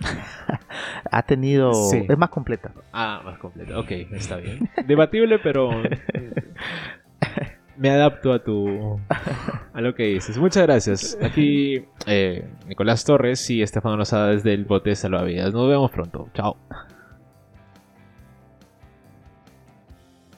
ha 1.10 1.22
tenido... 1.22 1.70
Es 1.70 2.18
más 2.18 2.30
completa. 2.30 2.72
Ah, 2.92 3.22
más 3.24 3.38
completa, 3.38 3.78
ok, 3.78 3.90
está 4.12 4.36
bien. 4.36 4.68
Debatible, 4.86 5.38
pero... 5.38 5.70
me 7.76 7.90
adapto 7.90 8.32
a 8.32 8.42
tu... 8.42 9.00
a 9.72 9.80
lo 9.80 9.94
que 9.94 10.04
dices. 10.04 10.38
Muchas 10.38 10.64
gracias. 10.64 11.18
Aquí 11.22 11.84
eh, 12.06 12.48
Nicolás 12.68 13.04
Torres 13.04 13.48
y 13.50 13.62
Estefano 13.62 13.96
Lozada 13.96 14.28
desde 14.28 14.54
el 14.54 14.64
bote 14.64 14.90
de 14.90 14.96
salvavidas. 14.96 15.52
Nos 15.52 15.68
vemos 15.68 15.90
pronto. 15.90 16.28
Chao. 16.34 16.56